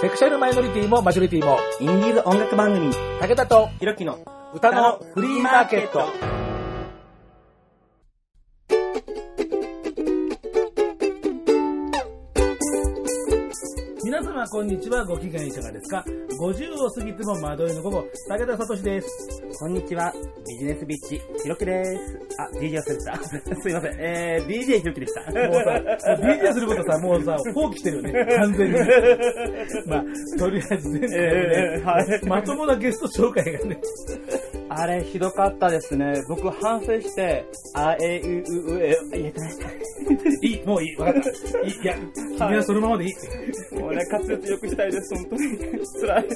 [0.00, 4.18] セクシャルマイノリティもマジョリティも、インディーズ音楽番組、武田とひろきの
[4.54, 6.39] 歌のフリーマーケット。
[14.40, 16.04] 様こんにちは、ご機嫌いかがですか
[16.40, 19.42] ?50 を過ぎても惑いの午後、武田聡です。
[19.58, 20.12] こんにちは、
[20.48, 22.18] ビジネスビッチ、ひろきです。
[22.38, 23.16] あ、DJ 忘れてた。
[23.60, 24.00] すいません。
[24.00, 25.20] えー、DJ ひろきでした。
[25.30, 28.78] もうさ、DJ することさ、もうさ、放棄してるよね、 完全に。
[29.86, 30.04] まあ、
[30.38, 33.78] とりあえず前回もね、えーはいまともなゲスト紹介がね、
[34.72, 36.22] あれ、ひどかったですね。
[36.28, 39.54] 僕反省して、あ、えう、う、う、え、言えてない。
[40.48, 41.30] いい、もういい、わかった。
[41.30, 41.96] いい、いや、
[42.38, 43.80] 君はそのままでいい。
[43.80, 45.58] もうね、滑舌よくしたいです、本当に。
[46.00, 46.26] 辛い。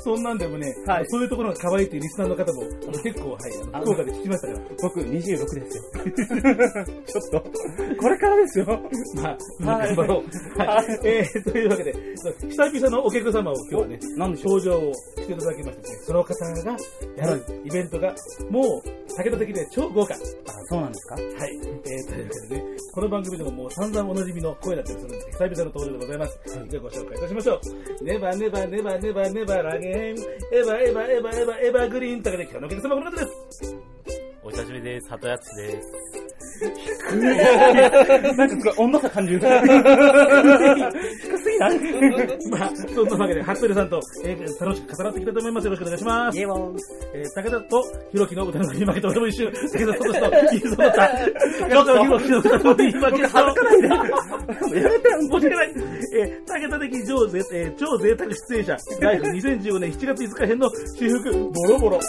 [0.00, 4.60] そんなんでもね、はいそういうところが可愛いっていうリスナーの方もあの結構、はい、福岡で聞きましたから。
[4.82, 5.84] 僕、26ですよ。
[7.06, 7.50] ちょっと、
[7.98, 8.66] これからですよ。
[9.16, 10.58] まあ、まあ頑張ろう。
[10.58, 11.00] はい。
[11.04, 11.94] えー、というわけで、
[12.48, 16.76] 久々のお客様を今日はね、なんでしょう登場をしていただきましてね、その方が
[17.16, 18.14] やるイベントが、
[18.50, 20.14] もう、武田的で超豪華。
[20.14, 20.18] あ、
[20.68, 21.14] そうなんですか？
[21.14, 21.24] はい。
[21.24, 26.68] えー、というわけでね、この番組でももう散々おなじみの声だったりするので、久々の登場でございます。
[26.68, 27.60] ではご紹介いたしましょ
[28.00, 28.04] う。
[28.04, 29.92] ネバネバネバネバネバラゲン、
[30.52, 33.32] エバエバエバエバエバグリーンというわけで、今日のお客様この方で
[33.62, 33.93] す。
[34.42, 35.08] お久しぶりです。
[35.08, 35.90] 里やつです。
[38.36, 38.74] なんかすごい。
[38.76, 39.40] 温度差感じる。
[39.40, 39.48] 低
[41.38, 41.78] すぎない。
[42.50, 45.22] まあ、そんなわけで、服部さんと、えー、楽しく語らってい。
[45.22, 45.34] きたい。
[45.34, 45.52] と思い。
[45.52, 45.64] ます。
[45.64, 45.98] よろしくお願い。
[45.98, 46.38] します。
[46.38, 47.82] えー、武田と
[48.12, 50.60] ひろきの歌の振り負けと俺も一瞬、武田聡と言い。
[50.60, 51.08] そうだった。
[51.08, 53.80] 武田とひろきの歌の振り負けと、恥ずかない。
[53.80, 53.88] で。
[53.88, 55.72] やめて、申し訳ない。
[56.18, 62.00] えー、武田的超ぜ、えー、超贅沢出演者、ライフ2015年7月5日編の私服、ボロボロ。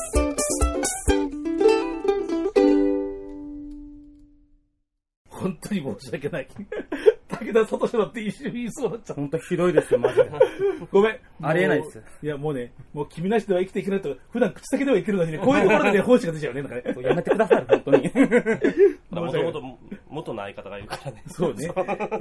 [5.45, 6.47] 本当に申し訳ない。
[7.29, 9.13] 武田聡だって一瞬言いそうだった。
[9.13, 10.31] 本当ひどいですよ、マジで。
[10.91, 11.19] ごめん。
[11.43, 17.07] ありえないですいや、もうね、もう君なしでは生きていけないと、普段口先では生きるのにね、こういうところでね、 本心が出ちゃうね、なんかね。
[17.07, 17.97] やめてください、本当に。
[18.01, 19.78] もと訳ないもと
[20.09, 21.23] 元の相方がいるからね。
[21.28, 21.72] そうね。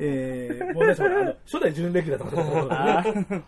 [0.00, 3.42] えー、もうね、あの、初代準レギュラーとかだったね。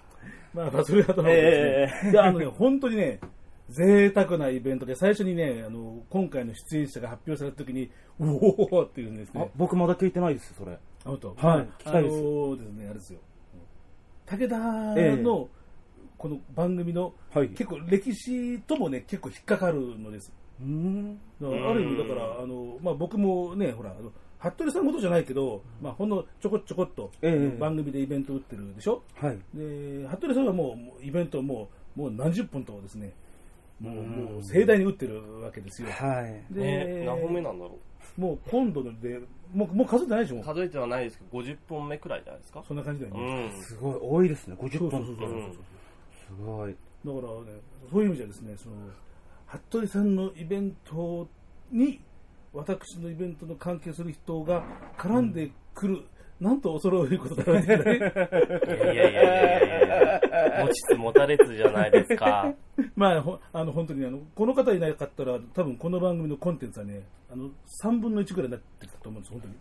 [0.55, 2.13] まあ、まあ、それはともかくですね。
[2.13, 3.21] いや、あのね、本当にね、
[3.69, 7.91] 贅沢なイベントで、最初にね、あの、今回の出演者が発表された時に、
[8.21, 9.51] うおーっていうんですあね。
[9.57, 10.79] 僕まだ聞いてないです、それ。
[11.05, 11.35] 本当？
[11.37, 13.21] はい聞きあたいですのですね、あれですよ。
[14.27, 14.57] 武田
[14.97, 15.49] ええの、
[16.19, 20.33] この番組の、はい結構歴史ともね、結構引っかかるのです。
[20.61, 21.19] うん。
[21.43, 21.45] あ
[21.75, 29.03] る意味、だから、あの、まあ、僕もね、ほら、あの服部さんのことじゃないけど、まあ、ほんのちょこちょこっと、ええ番組でイベント打ってるでしょ？
[29.15, 29.39] はい。
[29.55, 33.13] で、服部さんはもう、イベントをもう、もう何十本とですね、
[33.81, 35.89] もう、うんもう盛大に打ってるわけですよ。
[35.91, 36.55] はい。
[36.55, 37.79] で、ね何本目なんだろ
[38.17, 39.19] もう今度ので、
[39.53, 40.41] もう、もう数えてないでしょ？
[40.41, 40.43] う。
[40.45, 42.63] 数えてはないですけど、50本目くらいじゃないですか？
[42.67, 43.49] そんな感じだようね。
[43.49, 43.53] ん。
[43.63, 45.07] すごい、多いですね、50そうそう本。
[45.07, 45.29] そうそう。
[45.29, 45.59] うんす
[46.45, 46.73] ごい。
[47.05, 47.61] だからね、
[47.91, 48.77] そういう意味じゃですね、その、
[49.47, 51.29] 服部さんのイベント
[51.71, 52.01] に、
[52.53, 54.65] 私のイベントの関係する人が
[54.99, 56.03] 絡んでくる、
[56.41, 57.65] なんと恐ろしいことだね。
[57.65, 62.53] いやいやいやいやいや持ちつ持たれつじゃないですか。
[62.95, 67.51] まあ、ほあの、本当にあの、この方いなかったら、多分この番組のコンテンツはね、あの、
[67.83, 69.55] 3分の1ぐらいになってたと思うんです、本当に。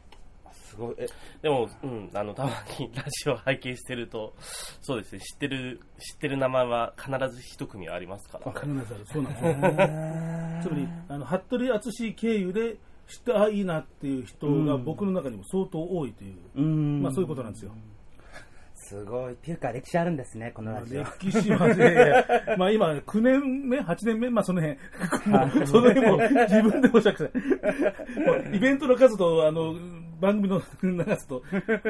[0.52, 0.96] すごい。
[0.98, 1.08] え、
[1.42, 4.34] でも、うん、あの、たまにラジオ拝見してると、
[4.82, 8.52] そうですね、知ってる、知ってる名前は必ず一組はありますから。
[8.52, 9.06] 必ずある。
[9.06, 9.54] そうなんですよ。
[10.62, 12.78] つまり、あの、服部淳経由で
[13.08, 17.02] 知って、あ、いいなっていう人が僕の中にも相当多いという、うん。
[17.04, 17.72] まあそういうことなんですよ。
[18.88, 19.34] すごい。
[19.34, 21.04] っていうか、歴史あるんですね、このラジオ。
[21.04, 22.26] 歴史はね、
[22.58, 24.78] まあ今9年目、8年目、まあその辺、
[25.66, 27.34] その辺も自分で申し訳ない。
[28.44, 29.74] もうイベントの数と、あの、
[30.22, 31.44] 番組の長さと、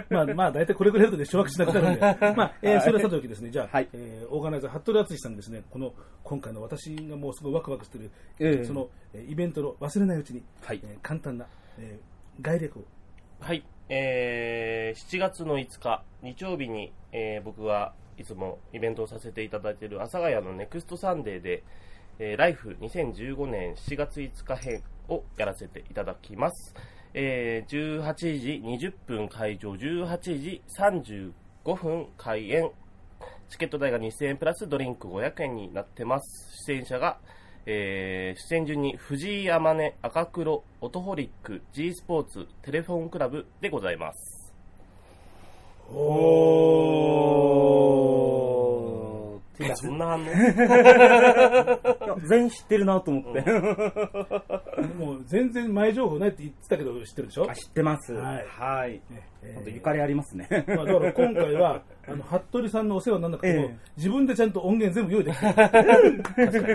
[0.09, 1.99] まあまあ大体これぐらいだとね、掌握しなくなるんで、
[2.35, 11.45] まあ、えーそれはさておきですね、じゃあ、はいえーオーガナイザー、服部淳さんにですね、この、今回の私がもうすごいワクワクしてる、ええその、えーイベントの忘れないうちに、はいえー簡単な、
[11.77, 12.83] えー概略を。
[13.39, 13.63] はい。
[13.87, 21.63] えー、7月の5日、日曜日に、えー僕はいつもイベントをさせていただいている阿佐ヶ谷のネクストサンデーで、
[22.17, 26.73] えーライフ2015年7月5日編をやらせていただきます。
[27.13, 32.71] えー18時20分会場、18時35分開演。
[33.49, 36.63] チケット代が2000円プラスドリンク500円になってます。
[36.65, 37.19] 出演者が、
[37.65, 44.53] えー出演順に藤井天音、赤黒、オトホリック、G スポーツ、テレフォンクラブでございます。
[45.91, 48.24] おー。
[49.75, 50.25] そんな反応？
[52.27, 53.41] 全員知ってるなと思って。
[54.97, 57.49] もう全然前情報ないって言ってたけど知ってるでしょ？
[57.49, 58.13] あ知ってます。
[58.13, 58.91] はいはい。
[59.09, 60.47] ね本当ゆかりありますね。
[60.67, 65.79] まあ、だから今回は、あの、 服部さんのお世話にならなくても、ええ自分でちゃんと音源全部用意できて、 確か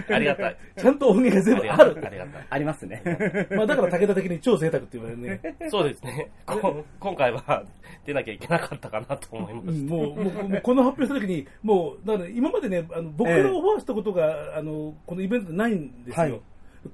[0.09, 0.15] に。
[0.15, 0.57] ありがたい。
[0.77, 2.03] ちゃんと音源が全部あありがたい。
[2.03, 2.07] る。
[2.07, 2.47] ありがたい。
[2.49, 3.03] ありますね。
[3.51, 5.41] まあ、だから武田的に超贅沢って言われるね。
[5.69, 6.31] そうですね。
[6.47, 7.65] こ今回は
[8.07, 9.83] 出なきゃいけなかったかなと思いまうんす。
[9.93, 16.23] もう、もう、もうこの発表した時に、もう、だから今までね、あの僕からオファーしたことが、あの、このイベントでないんですよ。
[16.23, 16.41] はい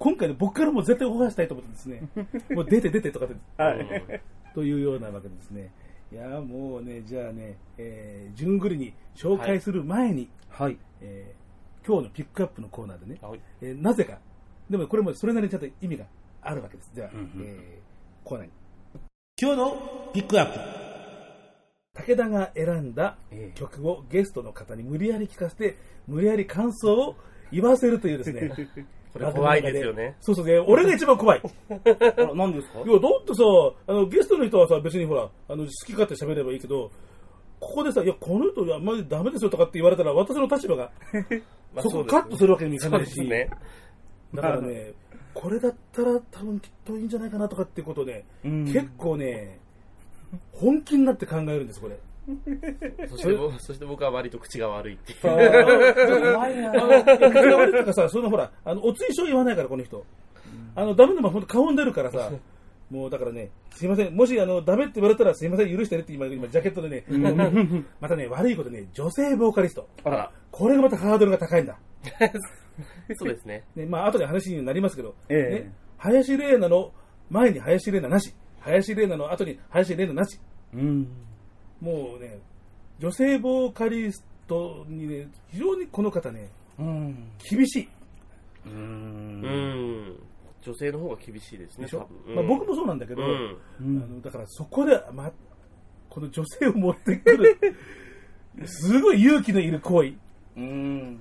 [0.00, 2.08] 今回ね、僕からも絶対オファーしたいと思ってですね、
[2.50, 4.20] もう出て出てとかで、はい。
[4.52, 5.70] というようなわけですね。
[6.10, 10.76] いや、もうね、じゃあね、えー、順繰りに紹介する前に、はい。
[11.00, 11.46] えー
[11.86, 14.18] 今日のピックアップのコーナーでね、はいえーなぜか、
[14.68, 16.04] でもこれもそれなりにちゃんと意味が
[16.42, 16.90] あるわけです。
[16.92, 18.52] じゃあ、うんうんえーコーナーに。
[19.40, 20.85] 今日のピックアップ。
[21.96, 25.76] 武田が選んだええ曲をゲストの方に無理やり聞かせて、
[26.06, 27.16] 無理やり感想を
[27.52, 28.50] 言わせるというですね。
[29.12, 30.14] これ怖いですよね。
[30.20, 31.42] そうそうね、俺が一番怖い。
[32.34, 32.80] 何ですか？
[32.80, 33.42] いや、だってさ、
[33.86, 36.90] あの、ゲストの人はさ、別にほら、あの、好き勝手喋ればいいけど、
[37.58, 40.90] ここでさ、いや、この人、いや、マジでダメですよとかって言われたら、私の立場が、
[41.74, 43.48] まあそこカットするわけにもいかないし、ですね。
[44.34, 44.92] だからね、
[45.32, 49.60] これだったら多分きっといいんじゃないかなとかっていうことで、うん結構ね、
[50.52, 51.98] 本気になって考えるんです、これ。
[53.08, 55.20] そして僕そして僕は割と口が悪いっていう。
[55.20, 60.04] 怖いなあの、いや口が悪いっていうかさ、そのほら、あの、おついしょ言わないから、この人。
[60.74, 62.32] あの、ダメなのも本当顔に出るからさ、
[62.90, 67.04] もうだからね、すいません、もしあの、ダメって言われたらすいません、許してねって今、今、ジャケットでね、
[68.00, 69.88] またね、悪いことね、女性ボーカリスト。
[70.04, 71.78] あら、これがまたハードルが高いんだ。
[73.16, 73.64] そうですね。
[73.74, 76.92] ね、まあ、後で話になりますけど、ええね、林玲奈の
[77.30, 78.34] 前に林玲奈なし、
[78.66, 80.40] 林玲奈の後に林玲奈なし。
[80.74, 81.08] うん。
[81.80, 82.38] もうね、
[82.98, 87.30] 女性ボーカリストにね、非常にこの方ね、うん。
[87.48, 87.88] 厳しい。
[88.66, 88.70] う。
[88.70, 90.16] うんん。
[90.62, 92.00] 女性の方が厳しいですね、でしょ？
[92.00, 92.34] 多分。
[92.34, 93.56] まあ、僕もそうなんだけど、うん。
[93.80, 95.30] うんあのだからそこで、ま、
[96.08, 97.58] この女性を持ってくる、
[98.66, 100.14] すごい勇気のいる行為
[100.56, 101.20] うん。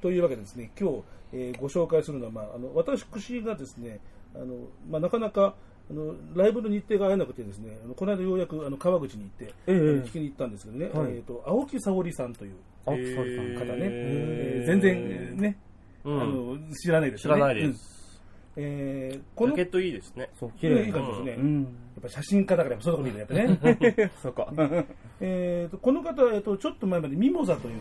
[0.00, 1.02] というわけでですね、今日、
[1.34, 3.04] えーご紹介するのは、まあ、あの私
[3.42, 4.00] がですね、
[4.34, 5.54] あのまあ、なかなか
[5.90, 12.54] あのライブの日程が合えなくてですね、あのこの間ようやくあの川口に行って、え聞きに行ったんですけどね、はいえー、と青木沙織さんという
[12.86, 15.58] 方ね、へえー全然、えーね、
[16.04, 17.38] うんあの知らないですよね。
[17.38, 18.20] 知らないでうんす。
[18.56, 20.30] えーこのジャケットいいですね。
[20.38, 21.30] そう、綺麗感じですね。
[21.32, 21.64] やうん。
[21.64, 23.74] っぱ写真家だからそういうとこ見るね、やっぱ
[24.04, 24.10] ね。
[24.22, 24.52] そうか。
[25.20, 27.74] えーとこの方は、えー、とちょっと前までミモザという、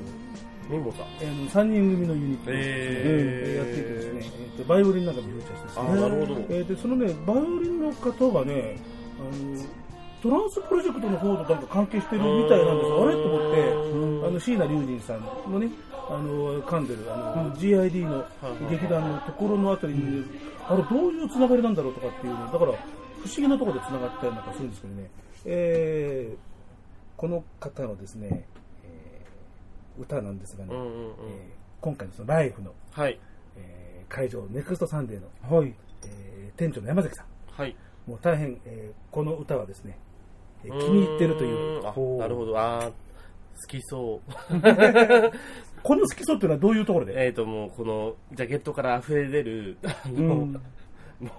[0.72, 1.06] ミモさん。
[1.20, 2.60] えー、の3人組のユニットを、へー。
[2.60, 5.84] えーやっていてですね、えーとバイオリンなんかもフューチャーしてですね。
[5.88, 6.42] あなるほど。
[6.50, 8.78] えーでそのねバイオリンの方がね
[9.20, 9.62] あの
[10.22, 13.04] トランスプロジェクトの方となんか関係してるみたいなんですよ。
[13.04, 13.14] あれ？
[13.14, 15.22] と思ってあの椎名龍神さん
[15.52, 15.70] のね
[16.10, 18.26] あの噛んでるあの、GID の
[18.70, 20.26] 劇団のところのあたりに、
[20.68, 22.76] あれどういうつながりなんだろうとかっていうねだから不思
[23.38, 25.10] 議なところでつながったりなんかするんですけどね、
[25.46, 26.52] えー
[27.18, 28.61] この方のですね、えー
[30.00, 30.92] 歌なんですがね、うんうんうん。
[30.92, 33.20] えー今回のそのライフの、はい。
[33.58, 35.74] えー会場ネクストサンデーの、はい。
[36.06, 37.76] えー店長の山崎さんはい。
[38.06, 39.98] もう大変、えーこの歌はですね、
[40.64, 42.58] えー気に入ってるといううなるほど。
[42.58, 44.32] あー好きそう。
[45.84, 50.54] この好きそうっていうのはどういうところで、えっと、もう、この、ジャケットから溢れ出る、あうの、ん。
[50.54, 50.62] も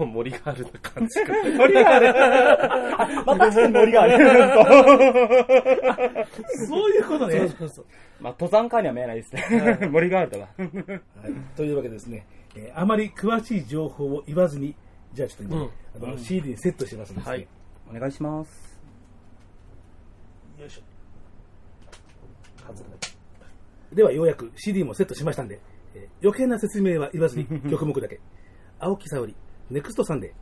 [0.01, 1.35] う森があるな感じが。
[1.59, 2.15] 森がある。
[3.27, 4.19] ま あ、確かに森がある。
[6.69, 7.49] そういうことね。
[7.49, 7.87] そうそう。
[8.23, 9.79] まあ、登山家には見えないですね。
[9.91, 10.49] 森があるとは。
[10.57, 10.69] はい、
[11.57, 12.25] というわけでですね、
[12.55, 14.77] えーあまり詳しい情報を言わずに、
[15.13, 17.49] じゃあちょっと今、あの CD にセットしてますのでですね、はい
[17.91, 18.81] お願いします。
[20.59, 20.83] よいしょ。
[23.95, 25.61] ではようやく CD もセットしましたんで、
[25.95, 28.21] えー余計な説明は言わずに 曲目だけ。
[28.79, 29.35] 青木沙織、
[29.71, 30.33] ネクストサンデー。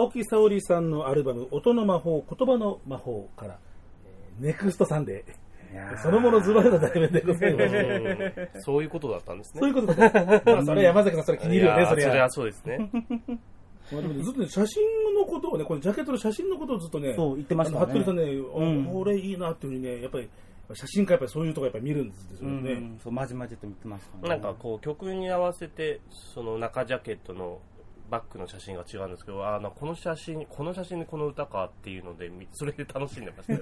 [0.00, 3.58] 青木沙織さんのアルバム、音の魔法、言葉の魔法から、
[4.06, 5.98] えー Next Sunday。
[6.02, 7.74] そのものズバリの題名でございます。
[7.74, 9.60] う んそういうことだったんですね。
[9.60, 10.00] そういうことです。
[10.46, 12.30] まあ、それ山崎さん、それ気に入るよね、それそれは。
[12.30, 12.90] そうですね。
[13.92, 14.82] まあでもねずっとね、写真
[15.14, 20.28] のことをね、このジャケットの写真のことをずっとね、そう言ってましたね服部さんね、うんあこれいいなっていうふうにね、やっぱり、
[20.72, 22.74] 写真家やっぱりそういうとこやっぱり見るんですようね。
[22.74, 24.28] ん、そう、まじまじと見てましたね。
[24.30, 27.58] なんかこう曲に合わせてその中ジャケットの
[28.10, 33.54] バッグの写真が違うんですけど、あーなこの写真、この写真でこの歌かっていうので、み それで楽しんでました。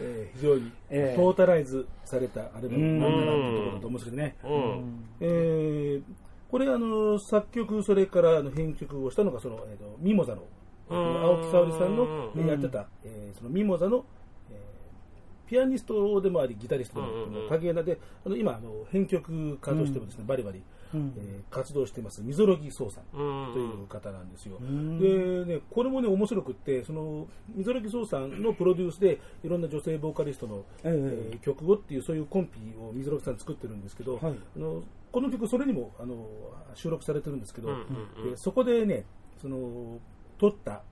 [0.00, 4.36] えー非常にええトータライズされたアルバムなんだなってところだと思うんですけどね。
[4.44, 5.04] うん。
[5.20, 6.02] えー
[6.48, 10.44] これあの作曲それからあの編曲をしたのがその、えー、とミモザの
[10.88, 14.04] うん青木沙織さんのうんやってた、えーそのミモザの、
[14.50, 20.62] えーピアニストでもありギタリストでもあるうんうんうん影枝であの今あの編曲家としてもですね、バリバリ、
[20.94, 21.14] うん。
[21.16, 22.22] えー活動しています。
[22.22, 24.58] 溝呂木壮さんうんという方なんですよ。
[24.58, 24.98] ん。
[24.98, 31.30] でね、これもね、面白くって、その、溝呂木壮さんのプロデュースで、いろんな女性ボーカリストの、ええ。
[31.32, 34.34] えー曲をっていう、そういうコンピを溝呂木さん作ってるんですけど、はい。
[34.56, 36.26] あのこの曲、それにもあの
[36.74, 38.30] 収録されてるんですけど、うんうんうん。
[38.32, 39.04] でそこでね、
[39.40, 39.98] その、
[40.38, 40.82] 撮った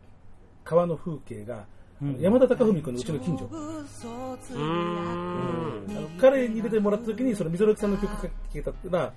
[0.64, 1.66] 川の風景が、
[2.02, 2.20] うん。
[2.20, 5.96] 山田貴文君のうちの近所、うーん。
[5.96, 9.12] あの彼に入れてもらった時に、その溝呂木さんの曲が聴けたら、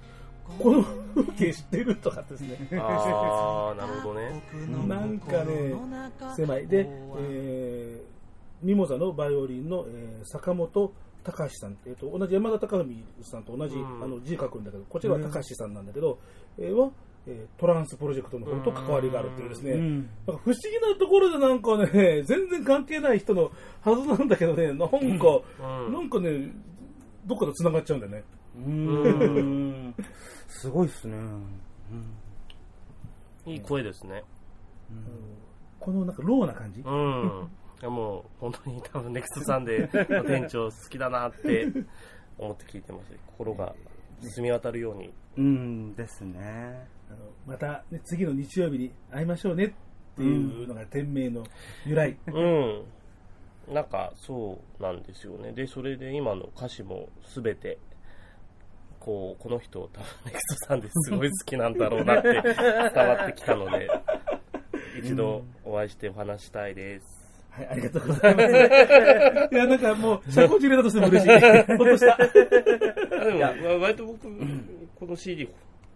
[0.60, 0.84] この
[1.16, 2.70] 風景知ってるとかですね。
[2.80, 4.42] あー、なるほどね。
[4.88, 5.75] なんかね、
[6.36, 6.68] 狭い。
[6.68, 6.88] で、
[7.20, 10.92] えー、ミモザのバイオリンの、えー坂本
[11.24, 16.20] 隆さん、えー、と同じ山田貴文さんと同じ、うんあの字書くんだけど、こちらは隆さんなんだけど、
[16.58, 16.89] えーは、
[17.27, 23.51] えートランスプロジェクトの方と関わりがあるっていうですね、うんなんか不思議なところでなんかね、 全然関係ない人の
[23.82, 26.51] はずなんだけどね、なんか、うんなんかね、
[27.25, 28.24] どっかと繋がっちゃうんだよね。
[28.56, 29.96] うーん。
[30.48, 31.18] すごいっすね。
[33.46, 34.24] いい声ですね。
[35.80, 36.82] このなんかローな感じ？
[36.82, 37.50] うん。
[37.80, 41.68] いやもう、本当に多分ネクストサンデーの店長好きだなって
[42.38, 43.12] 思って聞いてます。
[43.27, 43.75] 心が
[44.22, 45.13] 澄み渡るように。
[45.38, 46.88] うんですね。
[47.10, 49.72] あのまた、ね、次の日曜日に会いましょうねっ
[50.16, 51.44] ていうのが店名の
[51.86, 52.18] 由来。
[52.27, 53.74] うん。
[53.74, 55.51] なんか、そうなんですよね。
[55.51, 57.77] で、それで今の歌詞もすべて、
[59.08, 63.90] こう、この人、多分ネクストさんですごい好きなんだろうなって伝わってきたので、
[65.02, 67.06] 一度お会いしてお話したいです。
[67.52, 69.56] はい、ありがとうございます。
[69.56, 71.30] いや、なんかもう、社交辞令だとしても嬉しい。
[71.78, 72.16] ほっとした。
[72.16, 74.28] あでも、わ割と僕、
[75.00, 75.48] この CD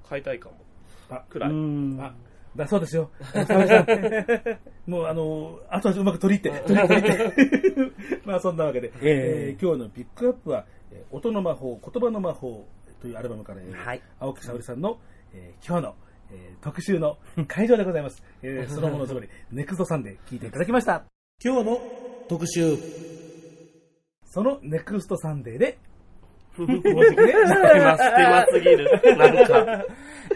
[0.07, 0.55] 買いたいかも。
[1.09, 1.49] あくらい。
[1.49, 1.97] うん。
[1.99, 2.13] あ、
[2.55, 3.11] だそうですよ。
[4.87, 7.91] もう、あの、後々うまく取り入って、取り入って。
[8.23, 10.63] まあ、そんなわけで、えええー今日のピックアップは、
[10.93, 12.65] えー音の魔法、言葉の魔法
[13.01, 14.99] というアルバムから、えーはい青木沙織さんの、
[15.33, 15.95] えー今日の、
[16.31, 17.17] えー特集の
[17.47, 18.23] 会場でございます。
[18.43, 21.03] えーそのものズバリ、Next Sunday 聞いていただきました。
[21.43, 21.81] 今日の
[22.27, 22.77] 特集、
[24.25, 25.77] その Next Sunday で、
[26.57, 29.01] もうね、ステマ、ステマすぎる。
[29.17, 29.85] なんか、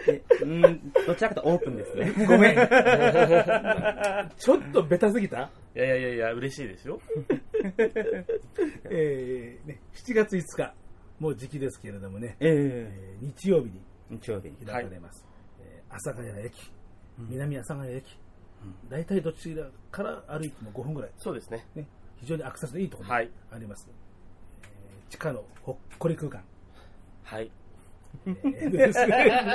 [0.08, 2.26] えうん、どちらかというとオープンですね。
[2.26, 2.56] ごめん。
[4.36, 5.50] ちょっとベタすぎた？
[5.74, 7.00] いやいやいやいや、嬉しいですよ。
[8.90, 10.74] えーね、7月5日、
[11.18, 13.80] もう時期ですけれどもね、ええー日曜日に
[14.10, 14.56] え日曜日に。
[14.66, 15.26] 開かれます。
[15.60, 16.70] えー阿佐ヶ谷駅、
[17.18, 18.18] 南阿佐ヶ谷駅、
[18.88, 21.64] 大体どちらから歩いても5分ぐらい、そうですね。
[21.74, 23.88] ね、非常にアクセスのいいところにはいあります。
[24.62, 26.42] えー地下のほっこり空間。
[27.22, 27.50] はい。
[28.26, 29.50] えーですね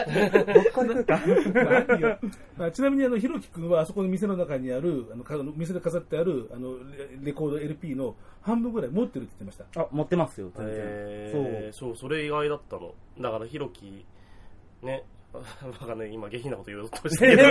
[1.53, 2.17] 何よ
[2.57, 9.81] まあちなみにあのひろき君はあそこの店の中にあるあのか店で飾ってあるあのレレコード LP の半分ぐらい持ってるって言ってました。
[9.81, 10.75] あ、持ってますよ、全然。
[10.77, 12.93] えー、そう、それ意外だったの。
[13.19, 14.05] だから、ひろき、
[14.81, 15.03] ね、
[15.33, 17.49] わかんない、今下品なこと言おうとしてるけど、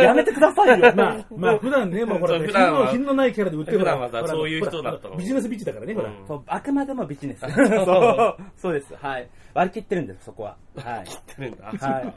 [0.00, 0.92] やめてくださいよ。
[0.96, 6.08] まあ、まあ、普段ね、もうほら、品そう普段はの品のないキャラで売ってる普段はそういう人だったのビジネスビッチだからね、ほら。
[6.08, 7.40] うんそう、あくまでもビジネス。
[7.44, 8.94] そう、そうです。
[8.94, 9.28] はい。
[9.54, 10.56] 割り切ってるんです、そこは。
[10.76, 11.02] はい。
[11.02, 11.04] っ
[11.36, 11.66] てるんだ。
[11.66, 12.14] はい。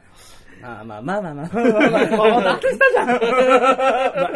[0.62, 1.50] まあまあまあまあまあ。
[1.54, 3.08] まあ、なってきたじゃん。
[3.08, 3.14] ま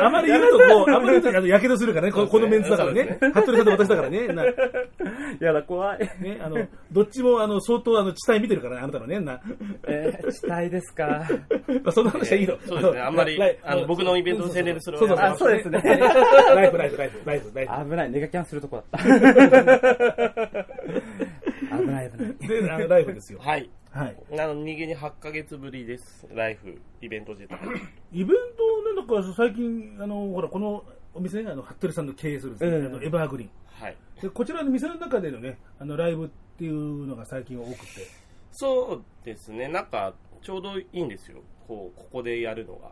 [0.03, 3.17] あ、あまり言うと、こう、あまり言うと、あの、やけどするからね、ここのメンツだからね。
[3.33, 4.27] 服部さんと私だからね。
[4.27, 4.43] な
[5.39, 5.99] やだ、怖い。
[6.21, 9.41] ね、あの、どっちも、あの、相当、あの、地帯見てるからね、あなたのね、な。
[9.87, 11.27] えー、したいですか。
[11.83, 12.57] まあ、その話はいいの。
[12.67, 17.89] そうですねあんまりライあの僕のイベントの宣伝でするそうそうあそうですねライフ、ライフ、ライフ、ライフ、ライフ。
[17.89, 18.97] 危ない、ネガキャンするとこだった。
[19.03, 19.09] 危
[21.87, 22.35] ない危ない。
[22.41, 22.67] えてない。
[22.67, 23.39] で、あのライブですよ。
[23.41, 23.69] はい。
[23.91, 24.17] はい。
[24.33, 26.27] あの、逃げに8ヶ月ぶりです。
[26.31, 27.57] ライフ、イベント自体。
[28.13, 33.51] イベントね、なんか最近、あの、ほら、このお店ね、あの、服部さんの経営するですね、うんあのエバーグリーン。
[33.65, 33.97] はい。
[34.21, 37.79] で、こちらの店の中でのね、あの、ライブっていうのが最近多くて。
[38.51, 39.67] そうですね。
[39.67, 41.39] なんか、ちょうどいいんですよ。
[41.67, 42.89] こう、ここでやるのが。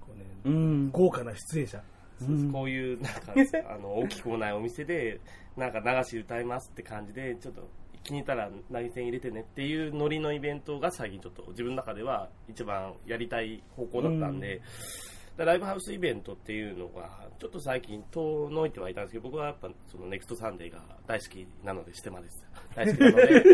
[0.00, 0.90] こうねうん。
[0.90, 1.82] 豪華な出演者。
[2.28, 3.32] うんこういう、なんか、
[3.70, 5.20] あの、大きくもないお店で、
[5.56, 7.68] なんか流し歌いますって感じで、ちょっと
[8.02, 14.60] 気に入ったら投げ銭入れてねっていうノリのイベントが最近ちょっと自分の中では一番やりたい方向だったんで、
[15.36, 22.44] でライブハウスイベントっていうのが、ちょっと最近遠のいてはいたんですけど、僕はやっぱその Next Sunday が大好きなので、してまです。
[22.76, 23.44] 大好きなので。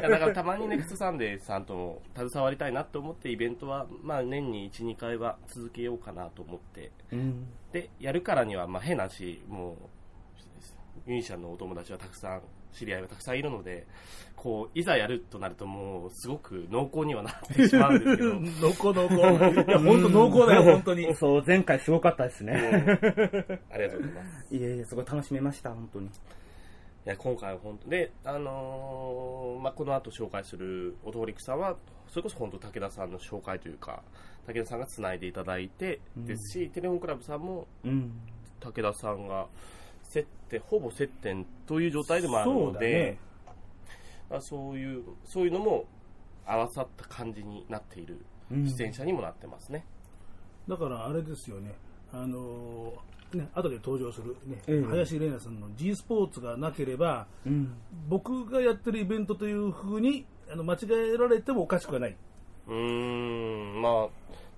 [0.00, 7.48] からたまに Next Sunday さんとも携わりたいなと思ってイベントは、まあ年に1、2回は続けようかなと思って、うん。
[7.70, 9.76] で、やるからには、まあ変なし、もう、
[11.08, 13.86] ミュージシャンのお友達はたくさん、知り合いはたくさんいるので、
[14.36, 19.70] こう、いざやるとなるともう、すごく濃厚にはなってしまうんですけど、 濃厚濃厚。
[19.70, 21.14] いや、本当濃厚だよ、本当に。
[21.14, 22.52] そう、前回すごかったですね。
[23.72, 24.54] ありがとうございます。
[24.54, 26.06] いえいえ、すごい楽しめました、本当に。
[26.06, 26.10] い
[27.04, 31.74] や今回は本当で、あのーまあ、この後紹介するオトホリックさんは、
[32.06, 34.02] それこそ本当武田さんの紹介というか、
[34.46, 38.12] 武田さんがつないでいただいてですし、テレフォンクラブさんもうん。
[38.60, 39.46] 武田さんが
[40.08, 43.18] 接点、ほぼ接点という状態でもあるそうだので、ね。
[44.30, 45.84] まあ、そういう、そういうのも
[46.46, 48.18] 合わさった感じになっている
[48.50, 49.84] うん出演者にもなってますね。
[50.66, 51.74] だからあれですよね。
[52.12, 57.74] あのーね、後で登場する、ねええ林玲奈さんの G スポーツがなければ、うん。
[58.08, 60.78] 僕がやってるイベントというふうにあの間違
[61.14, 62.16] えられてもおかしくはない。
[62.66, 64.08] うーん、まあ、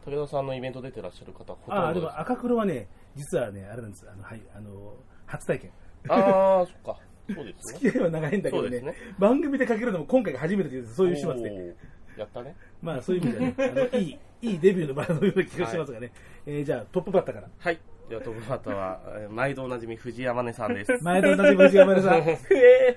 [0.08, 2.86] 武田さんのイベント出てらっしゃる方、ほとんどああ、でも赤黒はね、
[3.16, 4.06] 実はね、あれなんです。
[4.08, 4.94] あの、はい、あの、
[5.30, 5.70] 初体験。
[6.08, 7.00] ああ、そっか。
[7.34, 7.78] そうですね。
[7.78, 8.80] 付き合いは長いんだけどね。
[8.80, 8.94] ね。
[9.18, 11.40] 番組でかけるのも今回が初めてという、そういう始末で。
[11.40, 11.72] おー
[12.16, 12.54] やったね。
[12.82, 13.54] まあ、そういう意味ではね、
[13.92, 16.10] あのいい、いいデビューの場のような気がしますがね。
[16.46, 17.48] えーじゃあ、トップバッターから。
[17.58, 17.78] はい。
[18.08, 20.98] では、トップバッターは、えー毎度おなじみ藤山根さんです。
[21.02, 22.24] 前と同じ藤山根さん。
[22.24, 22.38] ネガ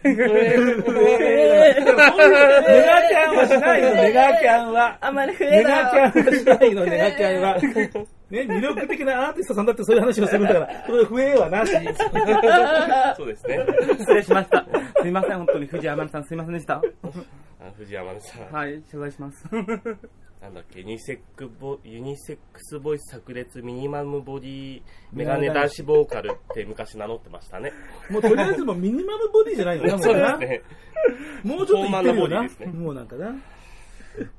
[0.02, 4.98] キャンはしないの、ネガキャンは。
[5.02, 7.58] あんまり増ネガキャンはしないの、ネガキャンは。
[8.34, 11.72] ね、魅力的なアーティストさんだってそういう話をするんだから、 それ笛はなし。
[13.16, 13.64] そうですね。
[14.00, 14.66] 失礼しました。
[15.00, 16.78] すいません、本当に藤山さんすいませんでした。
[16.78, 16.82] あ
[17.78, 18.52] 藤山根さん。
[18.52, 19.46] はい、謝罪します。
[20.42, 24.82] なんだっけ、ユニセックボユニセックスボイス炸裂ミニマムボディ
[25.14, 27.72] メガネ男子ボーカルって昔名乗ってましたね。
[28.10, 30.62] もうとりあえずもうミニマムボディじゃないのね、もそうね。
[31.44, 32.60] もうちょっと言ってるよなフォーマルボディです。
[32.60, 33.36] ねもうなんかな。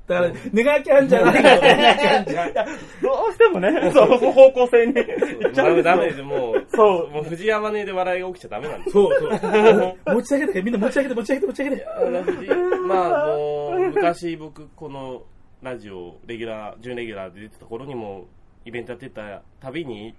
[0.07, 2.65] だから、ネガキャンじゃないの、ネガキャンじゃ。
[3.01, 6.21] どうしてもね、そう、方向性に行っちゃダメ、うんですよダメです。
[6.21, 10.15] もう、そうもう藤山根で笑いが起きちゃダメなんですそうそう。
[10.15, 11.85] 持ち上げて、みんな持ち上げて、持ち上げて、持ち上げて。
[11.85, 12.47] あの藤
[12.87, 15.23] まあ、もう、昔僕、この
[15.61, 18.27] ラジオ、レギュラー、準レギュラーで出てた頃にも、
[18.65, 20.15] イベントやってたたびに、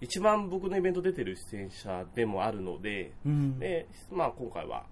[0.00, 3.58] 一番僕のイベント出てる出演者でもあるので、うん。
[3.58, 4.84] で、まあ今回は、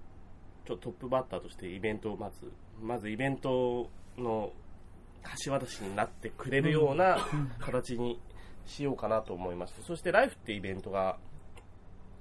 [0.66, 2.50] ちょっとトップバッターとしてイベントをまず、
[2.82, 4.52] まずイベントの
[5.44, 7.18] 橋渡しになってくれるような
[7.58, 8.20] 形に
[8.66, 11.18] しようかなと思いまして、そしてライフってイベントが、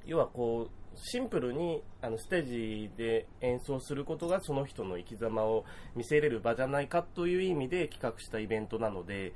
[0.06, 9.34] 要はこう、シンプルにあのステージで演奏することがその人の生き様を見せれる場じゃないかという意味で企画したイベントなので、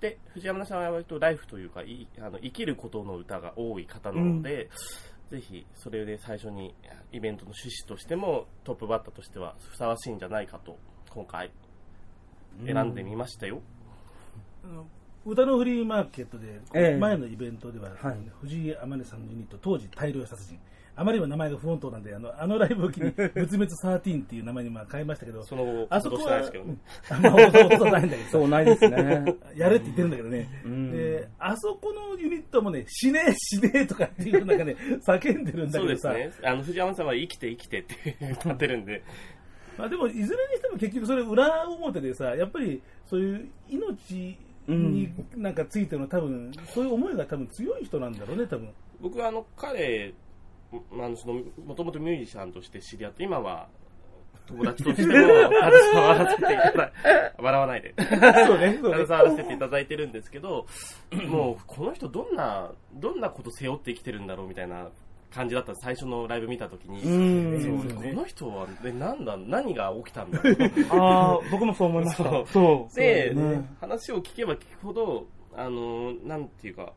[0.00, 4.68] で、藤山さんは割とライフというか、いあの生きることの歌が多い方なので、
[5.30, 6.74] ぜひそれで最初に
[7.12, 10.78] イベントの趣旨としてもトップバッターとしてはふさわしいんじゃないかと
[11.10, 11.50] 今回
[12.64, 13.60] 選んでみましたよ。
[15.24, 20.58] 歌のフリーマーケットで、ええ前のイベントでは、はい藤井天音さんのユニット、当時大量殺人。
[20.98, 26.76] あまりにも名前が不穏当なんで、あのあのライブを機に、仏滅13っていう名前にまあ変えましたけど、その後、あそこは、活動してないですけどね。
[27.10, 27.32] うんまあ、
[27.78, 29.24] ほとないんだけど、そうないですね。
[29.54, 30.48] やれって言ってるんだけどね。
[30.64, 34.74] うんで、あそこのユニットもね、死ねえ、死ねえとかっていうなんかね、
[35.06, 36.48] 叫んでるんだそうけどさ、ですね。
[36.48, 39.02] あの、藤山さんは生きて生きてって歌ってるんで、
[39.76, 48.70] まあでも、いずれにしても結局それ裏表でさ、やっぱりそういう命になんかついての多分、そういう思いが多分強い人なんだろうね、多分。
[49.00, 50.25] 僕はあの、彼、ま
[50.72, 53.68] あその、もともとミュージシャンとして知り合って、今は、
[54.46, 56.92] 友達としても、 携わらせていただい
[57.38, 57.94] 笑わないで。
[58.46, 59.10] そうね、そうね携。
[59.10, 60.66] わらせていただいてるんですけど、
[61.28, 64.88] もう、この人どんな、どんなこと背負って生きてるんだろうみたいな
[65.30, 67.02] 感じだった最初のライブ見たときに、
[67.50, 70.56] ねこの人は、ね、なんだ、何が起きたんだろう。
[70.90, 72.24] ああ、僕もそう思いました。
[72.24, 72.96] そうそう。
[72.96, 76.92] で、ね話を聞けば聞くほど、あの、なんていうか、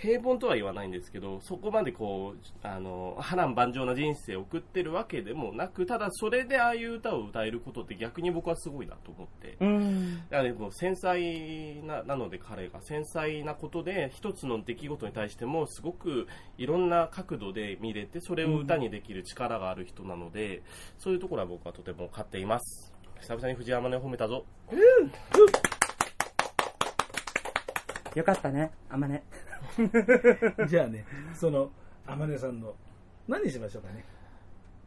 [0.00, 9.56] 平凡とは言わないんですけど、そこまでこう、あの、波乱万丈な人生を送ってるわけでもなく、ただそれでああいう歌を歌えることって逆に僕はすごいなと思って。
[9.60, 10.16] うん。
[10.30, 20.62] だからもう繊細ななので彼が繊細なことで一つの出来事に対してもすごくいろんな角度で見れてそれを歌にできる力がある人なので、
[20.98, 24.44] そういうところは僕はとても買っています久々に藤山根を褒めたぞ
[28.14, 29.22] よかったね、あまね。
[30.68, 31.70] じゃあね、その、
[32.06, 32.74] 天音さんの、
[33.26, 34.04] 何にしましょうかね？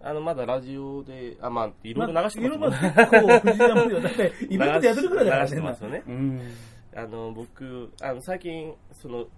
[0.03, 5.61] あのまだラジオであまあいろいろ流してますね、まあいろいろ結構、藤山では、だって、イベントでやってるくらいだから流してね。
[5.61, 6.41] ますよね うん。
[6.95, 9.29] あの僕あの最近そのちょっ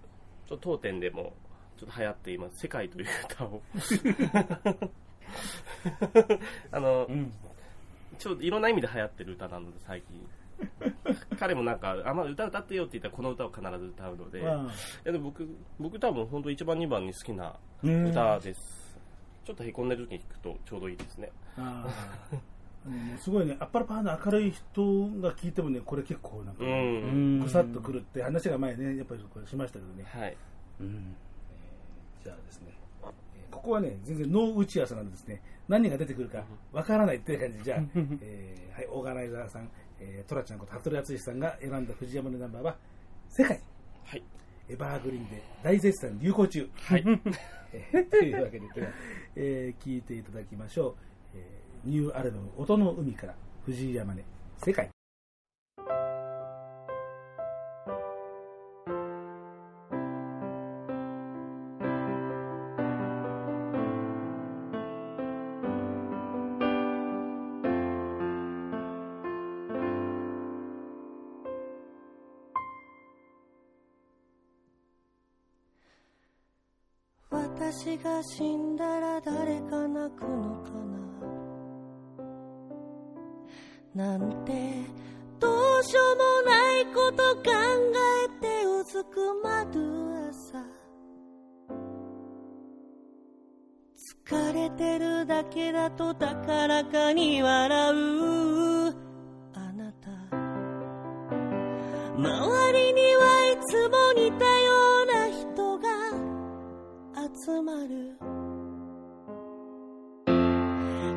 [0.48, 1.34] と当店でも
[1.76, 3.62] ちょっと流行っています「世界」という歌を
[6.72, 7.32] あの、うん。
[8.18, 10.26] ちょっといろんな意味で流行ってる歌なので最近
[11.38, 14.70] 彼もなんかあんま歌歌ってよって言ったらこの歌を必ず歌うので、いま
[15.04, 18.98] やでも僕僕多分本当1番2番に好きなうん歌です。
[19.44, 21.30] ちょっとへこんでる時に聴くとちょうどいいですね。
[23.18, 27.38] すごいね、アッパラパーの明るい人が聞いてもね、これ結構なんかう、うん。
[27.38, 30.04] んぐさっとくるって話が前ね、やっぱりこれしましたけどね。
[30.04, 30.36] はい。
[30.80, 31.16] うん。
[32.22, 37.80] じゃあですね、えーここはね、全然ノー打ち合わせなんでですね、何が出てくるかわからないっていう感じで、じゃあ、
[38.20, 39.70] えーはい、オーガナイザーさん、
[40.06, 42.76] えートラちゃんこと服部敦さんが選んだ藤山のナンバーは、
[43.28, 43.60] 世界、
[44.04, 44.22] はい
[44.68, 46.68] エバーグリーンで大絶賛流行中。
[46.74, 47.04] はい
[47.72, 48.66] えーというわけで、
[49.36, 50.94] えー聞いていただきましょう。
[51.34, 53.34] えーニューアルバム、音の海から、
[53.66, 54.24] 藤井山根、
[54.64, 54.93] 世界。
[77.84, 80.70] 私が死んだら誰が泣くのか
[83.94, 84.18] な？
[84.18, 84.52] なんて
[85.38, 85.52] どう
[85.84, 89.70] しようもないこと考えてうずくまる
[90.30, 90.64] 朝。
[94.24, 97.96] 疲れてるだけだと高らかに笑う。
[99.52, 100.08] あなた。
[102.16, 103.33] 周りには
[107.44, 108.16] 集まる。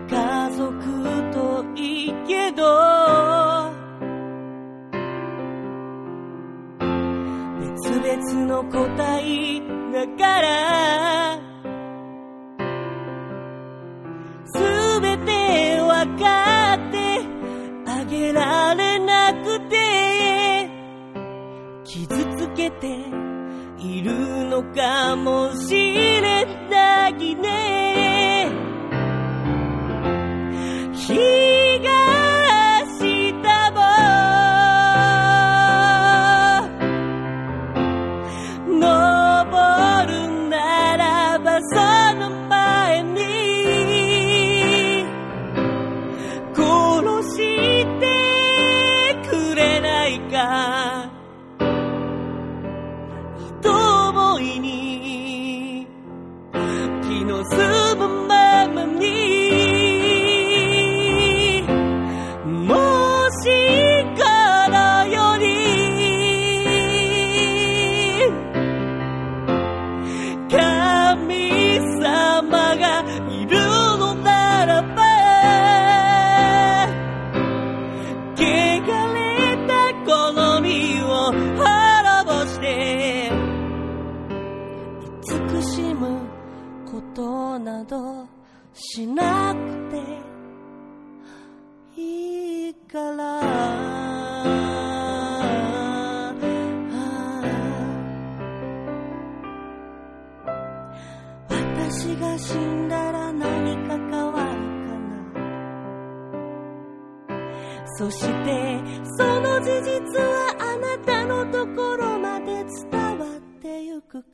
[0.09, 0.67] 家族
[1.31, 2.63] といいけど
[7.61, 9.61] 別々の個体
[9.93, 11.39] だから
[14.47, 17.21] すべてわかって
[17.85, 20.69] あげられなくて
[21.85, 23.36] 傷つけて
[23.79, 24.11] いる
[24.45, 27.96] のかもしれないね。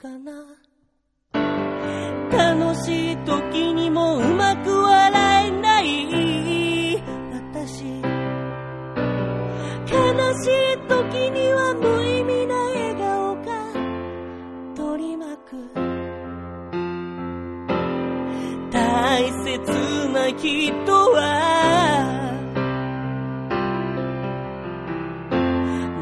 [0.04, 0.34] かな。
[2.30, 7.02] 楽しい時にもうまく笑えない。
[7.32, 7.86] 私。
[9.88, 9.96] 悲
[10.44, 13.50] しい時には無意味な笑顔が。
[14.76, 15.52] 取り巻く。
[18.70, 19.56] 大切
[20.10, 21.22] な人は。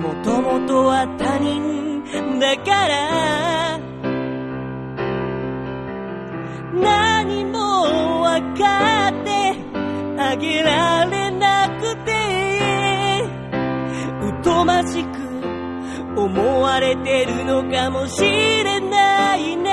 [0.01, 3.10] もともとは他人だから。
[7.01, 7.59] 何も
[8.21, 9.55] わかって
[10.17, 12.11] あげられなくて。
[14.43, 15.21] 疎ましく
[16.19, 19.70] 思われてるのかもしれないね。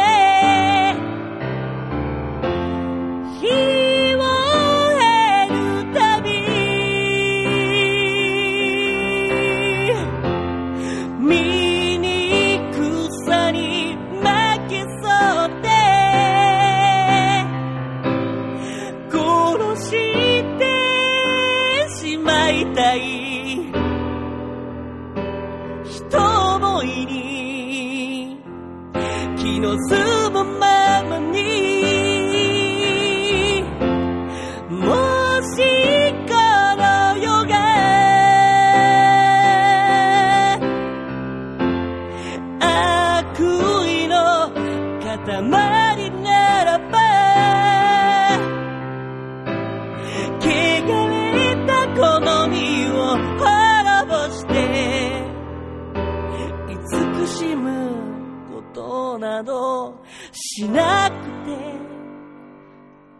[60.58, 61.14] しなく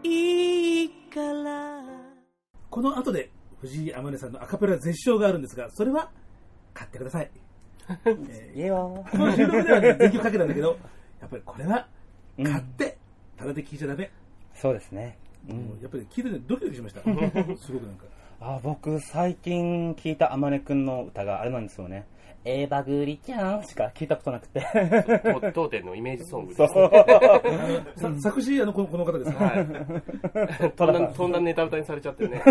[0.03, 1.81] ていいから
[2.69, 3.29] この後で
[3.61, 6.11] 藤井天音さんのアカペラ絶唱があるんですが、それは
[6.73, 7.31] 買ってください。
[8.29, 10.77] えいいよーこの収録ではね、電気をかけたんだけど、
[11.21, 11.87] やっぱりこれは
[12.37, 12.97] うん買って、
[13.37, 14.11] ただで聴いちゃダメ。
[14.53, 15.17] そうですね。
[15.49, 16.99] うもんうやっぱり聞いててドキドキしました。
[17.55, 18.03] すごくなんか。
[18.41, 22.05] あ僕、最近聞いたあまねくんの歌があれなんですよね。
[22.45, 24.61] エバグリちゃんしか聞いたことなくて。
[25.41, 26.69] と当店のイメージソングそで
[27.97, 28.21] す。
[28.21, 30.71] 作詞、あの、このこの方ですか、はい。
[30.71, 32.41] とんだ、とんだネタ歌にされちゃってね。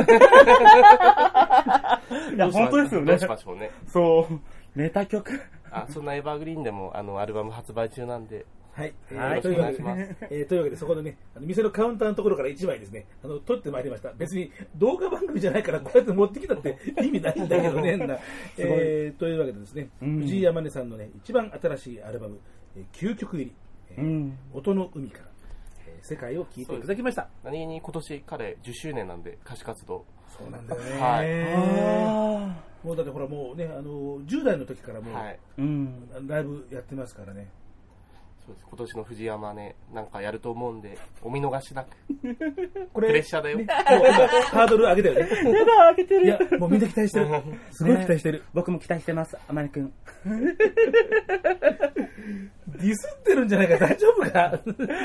[2.34, 3.18] いや、本当ですよねどう。
[3.18, 3.70] しましょうね。
[3.86, 4.40] そう。
[4.78, 5.40] ネタ曲。
[5.70, 8.44] あ、そんなエバーグリーンでも、あの、アルバム発売中なんで、
[8.78, 8.94] はい。
[9.10, 14.12] えーはいというわけでえーというわけで、そこのね、あの店のカウンターのところから1枚ですね、あの、撮ってまいりました。
[14.12, 18.18] 別に動画番組じゃないから、こうやって持ってきたって 意味ないんだけどね、な
[18.56, 22.38] えーというわけでですね、うん藤井山根さんのね、一番新しいアルバム、
[22.76, 23.52] えー9曲入り、
[23.90, 24.38] えーうん。
[24.52, 25.24] 音の海から、
[25.88, 27.28] えー世界を聴いていただきました。
[27.42, 30.04] 何気に今年彼10周年なんで、歌手活動。
[30.28, 31.00] そうなんだよね。
[31.00, 35.38] はいあもうだってほらもうね、あの、10代の時からもう、はい。
[35.58, 36.28] ーうん。
[36.28, 37.48] ライブやってますからね。
[38.48, 38.66] そうです。
[38.70, 41.88] 今年の藤山ね、なんかやると思うんで、お見逃しなく。
[42.94, 43.76] これ、プレッシャーだよねもう
[44.08, 45.20] 今、ハードル上げたよね。
[45.20, 45.26] や
[45.64, 47.26] だ、開けていや、もうみんな期待してる。
[47.72, 48.42] すごい期待してる。
[48.54, 49.92] 僕も期待してます、あまねくん。
[50.24, 54.58] ディスってるんじゃないか、大丈夫か？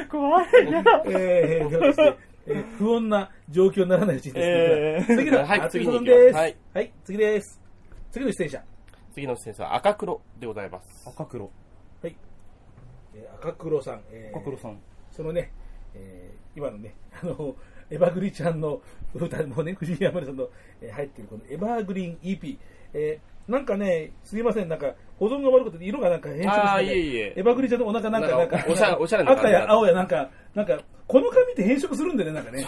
[0.09, 0.45] 怖い。
[0.71, 1.03] やだ。
[1.07, 2.15] えー、
[2.47, 6.35] えー不穏な状況にならないうちにですえーね、次の、はい次に行きますです。
[6.35, 7.61] はいはい、次です。
[8.11, 8.61] 次の出演者。
[9.13, 11.09] 次の先生は赤黒でございます。
[11.09, 11.49] 赤黒。
[13.39, 14.01] 赤黒さん。
[14.11, 14.77] えー赤黒さん。
[15.11, 15.51] そのね、
[15.93, 17.55] えー今のね、 あの、
[17.89, 18.81] エバグリちゃんの
[19.13, 20.49] 歌もね、藤井山根さんの、
[20.81, 22.57] えー入っているこのエバーグリーン EP。
[22.93, 32.65] えーなんかね、すいません、なんか保存が悪くて色がなんか変色して、ね、いえいえエバグリちゃんのお腹なんか、ななんんか、かおしゃおしゃれな赤や青やなんか、なんか、この髪って変色するんでね、なんかね。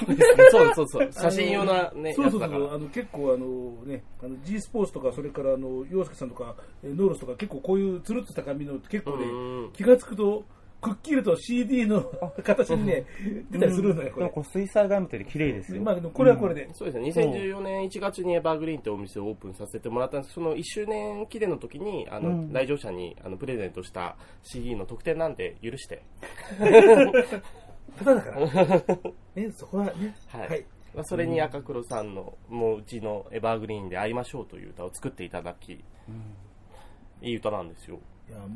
[0.51, 1.09] そうそうそう。
[1.13, 2.75] 写真用なね、そうそうそう。
[2.75, 10.43] あの結構あのね、あの G スポーツとか、それからあの洋介さんとか、えーノーロスとか、結構こういうつるっとした髪の結構ねうん、気がつくと、
[10.85, 12.03] くっきりと CD の
[12.43, 13.05] 形にね、
[13.49, 14.29] 出たりするのよ、これ。
[14.29, 15.81] これ水彩画みたいで綺麗ですよ。
[15.81, 16.69] まあ、でもこれはこれで。
[16.73, 26.03] そうですね、2014年1月にエバーグリーンってお店をオープンさせてもらったんですその1周年記念の時に、あの、うん来場者にあのプレゼントした CD の特典なんで許して、
[27.97, 28.39] ただだから。
[29.41, 30.49] ね、そこはね、はい。
[30.49, 30.65] はい。
[30.93, 37.99] まあ、それに赤黒さんの、もううちのエバーグリーンで会いましょうという歌を作っていただき、いい歌なんですよ。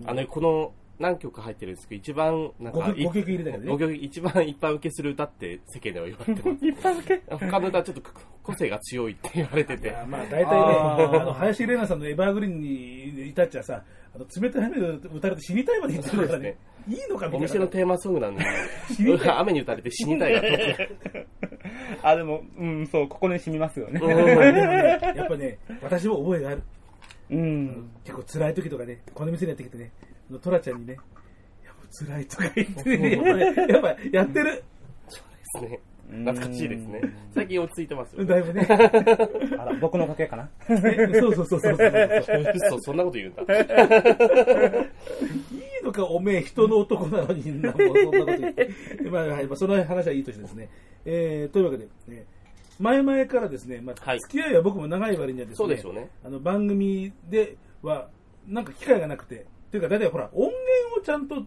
[0.05, 3.79] あの、この何曲入ってるんですけど、一番、なんか、5曲 ,5 曲入れたけど5ね。
[3.79, 6.65] 曲一番一般受けする歌って世間では言われてます。
[6.65, 7.21] 一般受け？
[7.47, 8.01] 他の歌はちょっと
[8.43, 9.95] 個性が強いって言われてて。
[10.07, 13.83] まあ、大体ね、あの、林玲奈さんのエバーグリーンに至っちゃさ、
[14.13, 16.57] あの冷たい雨で打たれて死にたいまで言ってるからね。
[16.87, 17.37] いいのかみたいな。
[17.37, 18.43] お店のテーマソングなんで、
[19.37, 20.41] 雨に打たれて死にたいが
[22.01, 24.01] あ、でも、うん、そう、心に染みますよね。
[25.15, 26.63] やっぱね、私も覚えがある。
[27.31, 27.89] うん。
[28.03, 34.63] 結構辛い時とかね、この店にやってきてね、あのトラちゃんにね、いやもう辛いとか言ってね、 やっぱねやっぱやってる。
[35.53, 35.79] ですね。
[36.09, 37.01] 懐かしいですね。
[37.35, 38.25] 最近落ち着いてますよ。
[38.25, 38.67] だいぶね。
[38.69, 40.49] あら、僕のおかげかな？
[40.67, 40.73] そ
[41.27, 41.75] うそうそうそうそう。
[42.55, 43.41] 嘘、そんなこと言うんだ。
[43.43, 43.61] い
[45.81, 48.69] いのか、おめえ、人の男なのに、なんもそんなこと言って。
[49.11, 50.69] まあ、はい、まあ、その話はいいとしてですね。
[51.05, 52.25] えー、というわけで、ね、
[52.79, 56.09] 前々からですね、まあ、はい付き合いは僕も長い割にはですね、そうでしょうね。
[56.23, 58.09] あの、番組では、
[58.47, 60.53] なんか機会がなくて、というか、大体ほら、音源
[60.99, 61.43] をちゃんと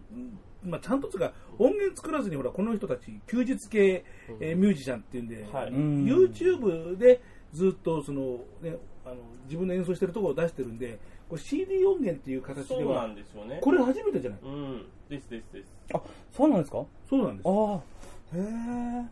[0.63, 4.05] まあ、ちゃんとつうか、音源作らずに、ほら、この人たち、休日系、
[4.39, 10.97] えーミュージシャンっていうんで、はい YouTube でずっとその、ね、あの自分の演奏してるところを出してるんで、
[11.29, 13.59] これ CD 音源っていう形ではそうなん、ですよね。
[13.61, 14.39] これ初めてじゃない？
[14.43, 14.85] うん。
[15.09, 15.73] ですですです。
[15.93, 16.85] あ、そうなんですか？
[17.09, 17.45] そうなんです。
[17.45, 19.05] ああ、へえ。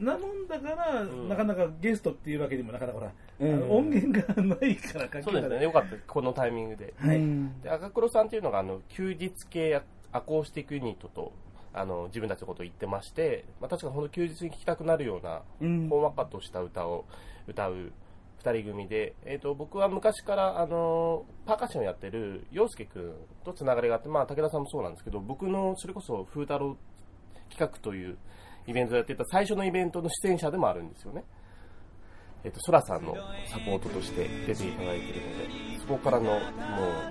[0.00, 5.62] なもんだから、んなかなかゲストっていうわけにもなかなかほら、ええあの音源がないから書き方そうですね。
[5.62, 5.96] よかった。
[6.06, 6.94] このタイミングで。
[6.98, 7.16] はい。
[7.16, 11.32] うんで赤黒さんっていうのがあの休日系アコースティックユニットと
[11.72, 17.04] あの自分たちのことを言ってまして、まあ、確かに本当休日に聴きたくなるようなうんほんわかとした歌を
[17.48, 17.92] 歌う
[18.44, 23.12] 2人組で、えー、と僕は昔からあのパーカッションをやってる陽介君
[23.44, 26.76] とつながりがあって、まあ、武田さんもそうなんですけど僕のそれこそ風太郎
[27.50, 28.18] 企画という
[28.66, 31.24] イベントをやっていた最初のイベントの出演者でもあるんですよね。
[32.44, 33.14] えっと、ソラさんの
[33.46, 36.38] サポートとして出ていただいているので、そこからの、も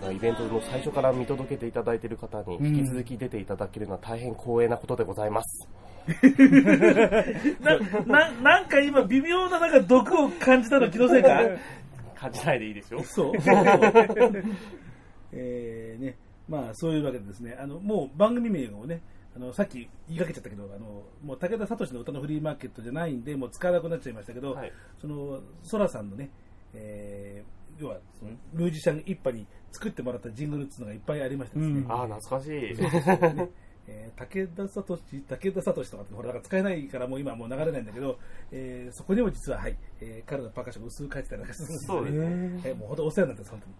[0.09, 5.67] う、イベントの最初から見届けていただいている方に、引き続き出ていただけるのは大変光栄なことでございます。
[7.61, 11.41] な、な、なんか今、微妙ななんか毒を感じたの気のせいか？
[12.15, 13.03] 感じないでいいですよ。
[13.03, 13.33] そう。
[15.33, 16.15] えーね、
[16.47, 19.01] まあ、そういうわけでですね、あの、もう番組名をね、
[19.35, 24.71] あの、さっき言いかけちゃったけど、あの、もう武田聡の歌のフリーマーケットじゃないんで、もう使わなくなっちゃいましたけど、はい。
[24.99, 26.29] その、ソラさんのね、
[26.73, 31.91] えー要は、その、ミュージシャン一派に作ってもらったジングルっていうのがいっぱいありましてですね、うん。
[31.91, 32.51] ああ、懐かしい。
[32.51, 33.49] ね
[33.87, 38.17] えー武田聡、武田聡とかってほら、なんか使えないからもう今はもう流れないんだけど、
[38.51, 41.91] えーそこにも実は、はい、えー彼のパーカッションが薄く書いてたりなんかするんです。
[41.91, 42.61] よそうですね。
[42.65, 43.73] えーもう本当お世話になってます、本当に。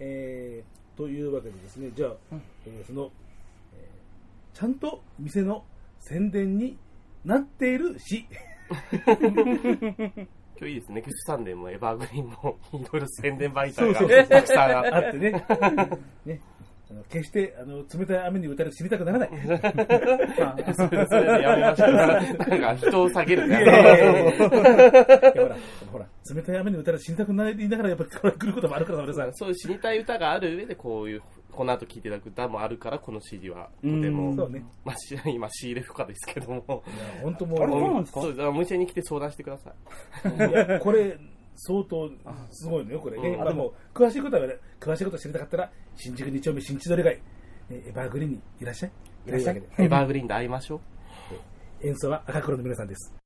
[0.00, 2.16] えーというわけでですね、じゃあ、
[2.66, 3.27] えーその、えー
[4.58, 5.64] ちゃんと店の
[6.00, 6.76] 宣伝に
[7.24, 8.26] なっているし、
[10.58, 10.94] 今日いいですね。
[10.96, 15.18] Next Sunday も Evergreen もいろいろ宣伝媒体がたくさんあって。
[15.18, 15.30] ね、
[16.26, 16.40] ね
[17.08, 19.30] 決してあの冷たい雨に打たれて死にたくならない。
[20.74, 21.06] それ
[21.38, 21.92] でやめましょう。
[21.92, 23.56] なんか人を下げるね。
[23.62, 23.70] ほ
[25.46, 25.56] ら、
[25.92, 29.28] ほら、冷たい雨に打たれて死にたくなりながらやっぱり来ることもあるから、俺さ。
[29.34, 34.64] そういう死にたい歌がある上で、こういう、この後聴いていただく歌もあるから、この CD はとても、そうね。
[34.84, 36.84] まあ、し今仕入れ不可ですけども、
[37.22, 40.80] 本当もあれそうう、なんですかそうお店に来て相談してください。
[40.80, 41.18] これ、
[41.56, 42.08] 相当
[42.50, 43.30] すごいのよ、これね。
[43.30, 44.42] うんでも、詳しいことは、
[44.80, 47.20] 詳しいこと知りたかったら、新宿2丁目新千鳥街、
[47.70, 48.90] えエバーグリーンにいらっしゃい。
[49.26, 51.86] いらっしゃいエバーグリーンで会いましょう。
[51.86, 53.17] 演奏は赤黒の皆さんです。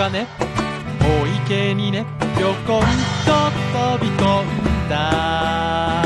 [0.00, 0.26] がね
[1.22, 2.86] お池にねぴょこんと
[3.98, 6.02] 飛び込んだ。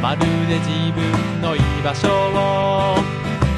[0.00, 2.96] まるで自分の居場所を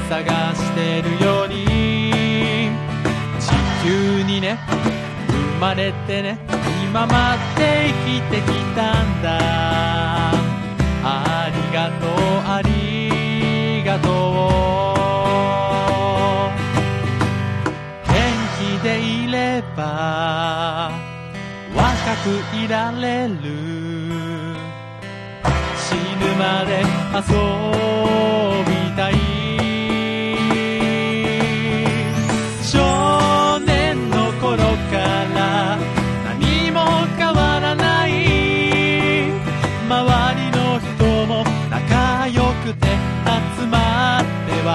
[0.09, 2.73] 探してるように。
[3.39, 3.51] 地
[3.85, 4.59] 球にね
[5.29, 6.39] 生まれてね
[6.83, 9.39] 今まで生きてきたんだ。
[11.05, 12.11] ありがとう
[12.51, 13.08] あり
[19.89, 20.91] れば
[21.75, 21.87] 若
[22.25, 23.35] くいられる。
[25.77, 26.71] 死ぬまで
[27.15, 27.21] 遊
[28.67, 29.13] びたい
[32.63, 34.57] 少年の頃
[34.91, 34.99] か
[35.35, 35.79] ら
[36.25, 36.77] 何も
[37.17, 38.09] 変わらない
[39.89, 39.91] 周
[40.41, 44.69] りの人も仲良くて集まっては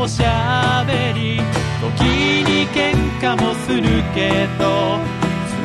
[0.00, 1.59] おしゃべり。
[2.00, 3.82] 時に喧嘩もする
[4.14, 4.98] けど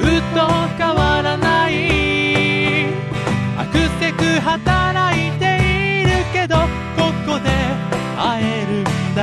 [0.02, 0.38] ずっと
[0.78, 1.74] 変わらない。
[3.58, 5.46] あくせく働いて
[6.02, 6.58] いるけど
[6.98, 7.50] ここで
[8.18, 8.84] 会えるん
[9.16, 9.22] だ。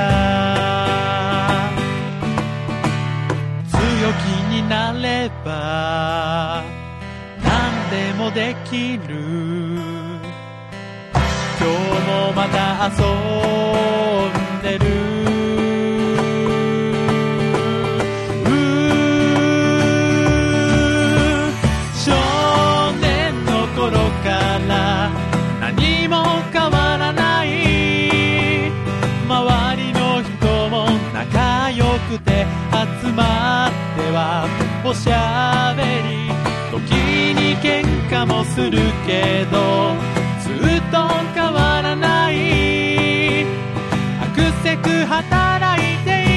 [3.69, 3.79] 強
[4.13, 4.21] 気
[4.55, 6.65] になれば
[7.45, 9.11] 何でもできる。
[11.61, 11.75] 今日
[12.09, 12.91] もまた遊
[14.59, 15.02] んでる。
[34.93, 36.28] おしゃべり。
[36.70, 39.97] 時に喧嘩もするけど
[40.38, 43.45] ずっと変わらない。
[44.20, 46.32] あくせく働いている。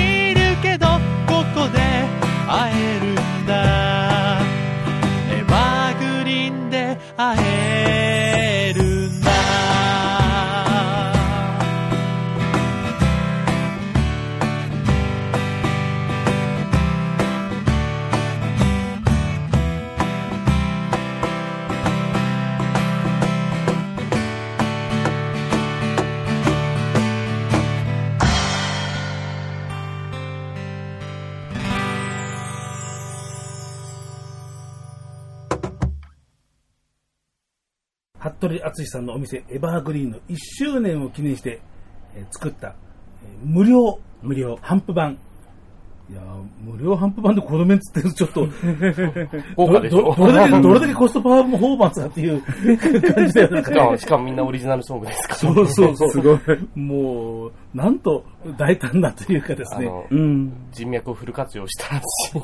[38.76, 41.61] 服部敦さんのお店、エバーグリーンの1周年を記念して、
[42.15, 42.76] えー作った、
[43.23, 45.17] えー無料、無料、ハンプ版。
[46.07, 46.23] いやー
[46.61, 48.47] 無料ハンプ版でこのメンツってちょっと、
[49.57, 52.41] 豪華でしょどどどれだけ、どれだけコストパフォーマンスだっていう
[53.13, 55.36] 感じだよなんかしかもみんなオリジナルソングですから。
[55.39, 56.09] そうそうそう。
[56.09, 56.39] すごい。
[56.76, 58.23] もう、なんと
[58.55, 59.89] 大胆なというかですね。
[60.11, 60.53] うん。
[60.71, 62.01] 人脈をフル活用したし、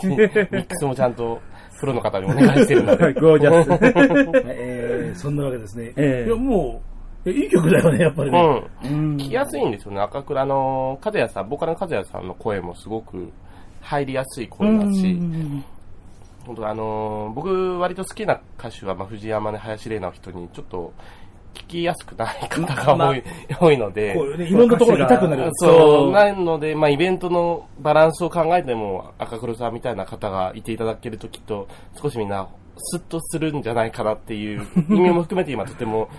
[0.08, 1.40] ミックスもちゃんと
[1.82, 3.14] プロの方にお願いしてるので。
[3.20, 3.70] ゴージャス。
[4.46, 5.92] えーそんなわけですね。
[5.98, 6.82] ええいや、も
[7.26, 8.64] う、いやいい曲だよね、やっぱりね。
[8.86, 8.92] うん。
[8.92, 10.00] うん聞きやすいんですよね。
[10.00, 13.32] 赤倉の、和也さん、ボーカルの和也さんの声もすごく
[13.82, 15.20] 入りやすい声だし、
[16.46, 20.94] 本当あのー僕割と好きな歌手は、まあ、藤山根林玲奈を人にちょっと
[21.54, 23.24] 聞きやすくない方が多い,、
[23.60, 24.14] 多いので。
[24.16, 25.50] こう、ね、いろんなところ痛くなる。
[25.54, 31.68] そう、なので、まあ、イベントのバランスを考えても、赤黒さんみたいな方がいていただけるときっと、
[32.02, 32.48] 少しみんな、
[32.78, 36.10] スッとするんじゃないかなっていう意味も含めて今とても、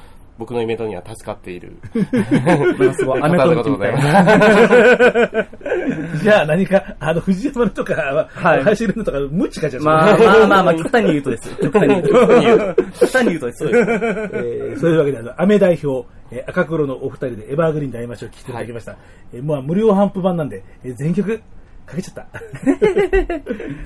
[0.42, 1.76] 僕のイベントには助かっている。
[1.92, 6.16] すごい、アメ方トでございークみたいます。
[6.16, 6.18] な。
[6.18, 11.54] じゃあ何か、あの、藤山とかは、はい走るのとか、無知かじゃまあまあまあまあ、極端に言うとです。
[11.62, 12.08] 極端に言うと。
[12.08, 13.58] 極端に言うとです。
[13.58, 13.90] そうです。
[13.92, 18.96] えーそういうわけで、あの、アメ代表、えー赤黒のお二人でエバーグリーンで会いましょう聞いていただきました。
[19.32, 21.40] えーまあ、無料ハンプ版なんで、えー全曲
[21.86, 22.26] かけちゃった。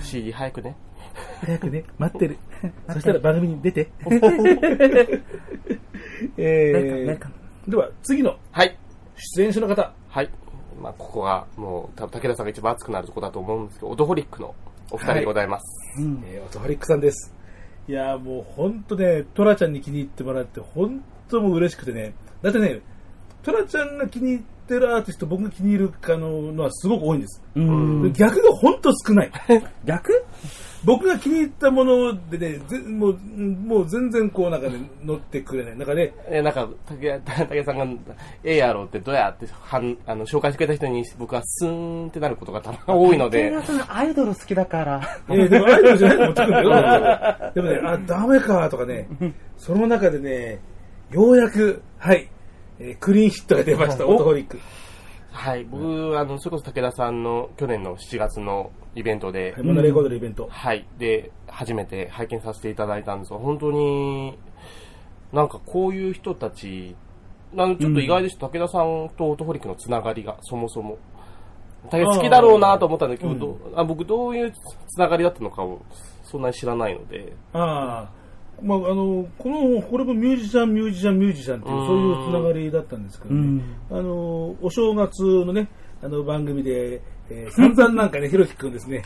[0.01, 0.75] CD 早くね。
[1.45, 2.39] 早くね、待ってる。
[2.93, 3.89] そしたら番組に出て。
[6.37, 8.77] えー、では、次のはい。
[9.35, 9.93] 出演者の方。
[10.09, 10.31] はい。
[10.81, 14.55] まあ、ここが、もう、多分武田さんが一番熱くなるところだと思うんですけど、オドホリックの
[14.91, 15.65] お二人でございます。
[15.99, 17.35] えー、オトハリックさんです。
[17.89, 22.15] いやーもう本当ね、トラちゃんに気に入ってもらって、本当もう嬉しくてね。
[22.43, 22.81] だってね、
[23.43, 27.43] トラちゃんが気に入ってるアーティスト、僕が気に入るかののはすごく多いんです。
[27.55, 28.13] うん。
[28.13, 29.33] 逆が本当少ない。
[29.85, 30.25] 逆？
[30.87, 35.77] 僕が気に入ったものでね、ぜもう、もう全然こうなんかね、乗ってくれない。
[35.77, 38.15] なんかね、え、なんか、武田武田さんが、
[38.45, 45.19] ええやろうってどうやって、はん、あの、紹介してくれた人に僕はスーンってなることがたま多いので、さんアイドル好きだから。
[45.29, 47.53] えーでもアイドルじゃないと思ってくるんだよ。
[47.53, 49.09] でもね、あ、ダメかとかね、
[49.59, 50.61] その中でね、
[51.11, 52.29] ようやく、はい、
[52.79, 54.61] えークリーンヒットが出ました、オートホリック。
[55.37, 60.49] はい、僕、あの、それこそ武田さんの去年の7月のイベントで、モノレコードのイベント。
[60.51, 60.87] はい。
[60.99, 64.39] で、初めて拝見させていただいたんですが、本当に、
[65.33, 66.97] なんかこういう人たち、
[67.55, 70.99] あのちょっと意外でした、武田さんとオートホリックのつながりが、そもそも。
[71.91, 74.53] 武田好きだろうなと思ったんだけど、どうあ僕どういう
[74.89, 75.83] つながりだったのかを、
[76.25, 78.16] そんなに知らないので、ああ。
[78.63, 83.63] まあ、あの、この、これもミュージシャン、ミュージシャン、ミュージシャンっていう、うんそういうつながりだったんですけどね。
[83.91, 85.69] あの、お正月のね、
[86.03, 89.03] あの番組で、えー、散々なんかね、 ひろきくんですね、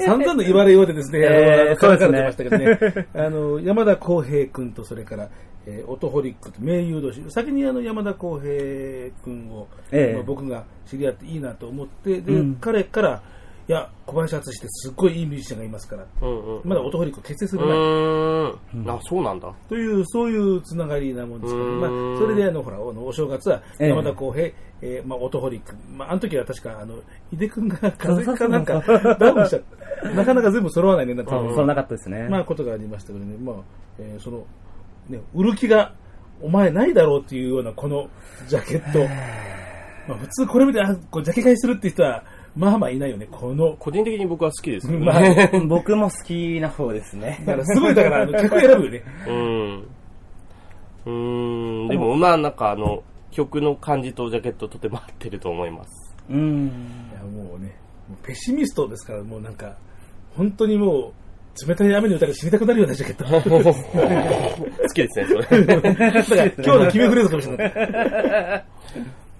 [0.00, 2.08] 散々の言われようでですね、えーあの、そうですね。
[2.08, 5.28] 書かれてましたけどね、あの、山田康平くんと、それから、
[5.66, 10.14] えー、オトホリックと名優同士、先にあの、山田康平くんを、ええ。
[10.14, 12.56] まあ僕が知り合っていいなと思って、で、うん。
[12.60, 13.22] 彼から、
[13.70, 16.60] いや、小林敦ってすっごいいいミュージシャンがいますから、うんうん。
[16.64, 18.90] まだオトホリック結成すうる前、ーん。
[18.90, 19.54] あ、そうなんだ。
[19.68, 24.46] という、そういうつながりなもんですけど、まあ、それであの、ほら、あのお正月は、ええ山田康平、
[24.82, 25.76] えーまあ、オトホリック。
[25.96, 26.96] まあ、あの時は確か、あの、
[27.32, 28.82] 井出くんが風邪かなんか、
[29.20, 29.62] ダウンしちゃっ
[30.02, 30.10] た。
[30.16, 32.26] なかなか全部揃わないね、なんて、そう、そうなかったですね。
[32.28, 33.56] まあ、ことがありましたけどね、まあ、
[34.00, 34.46] えーその、
[35.08, 35.94] ね、売る気が、
[36.42, 38.08] お前ないだろうっていうような、この
[38.48, 38.98] ジャケット。
[40.08, 42.24] まあ、普通これ見て、あ、こうジャケ買いするって人は、
[42.56, 45.06] まあまあいないよね、この、個人的に僕は好きですけどね。
[45.52, 47.42] まあ、僕も好きな方ですね。
[47.46, 49.02] だからすごい、だから、あの 客選ぶよね。
[49.26, 49.86] うん。
[51.06, 51.88] うーん。
[51.88, 56.16] でも、まあ、なんかあの、曲の感じとジャケットとても合ってると思います。
[56.28, 56.66] うん。
[56.66, 57.76] いやもうね、
[58.08, 59.76] もうペシミストですから、もうなんか、
[60.36, 61.12] 本当にもう、
[61.66, 63.24] 冷たい雨に打たれて死にたくなるようなジャケット。
[63.30, 65.64] 好きですね、それ。
[65.64, 68.64] だから今日の決めフレーズかもしれない。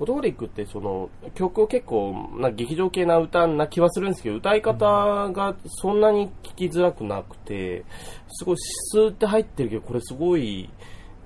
[0.00, 7.84] オトホリックってその曲を結構な劇場系な歌な気はするんですけど歌い方がそんなに聞きづらくなくて
[8.30, 10.70] すごいスーって入ってるけどこれすごい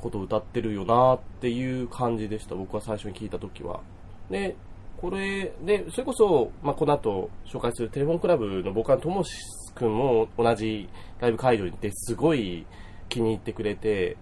[0.02, 2.56] こと歌ってるよなっていう感じでした。
[2.56, 3.80] 僕は最初に聞いた時は。
[4.28, 4.56] で
[5.00, 9.32] これでそれこそ、まあ、この後紹介するテレフォンクラブのボーカルともし
[9.74, 10.88] くんも同じ
[11.20, 12.66] ライブ会場に行ってすごい
[13.08, 14.16] 気に入ってくれて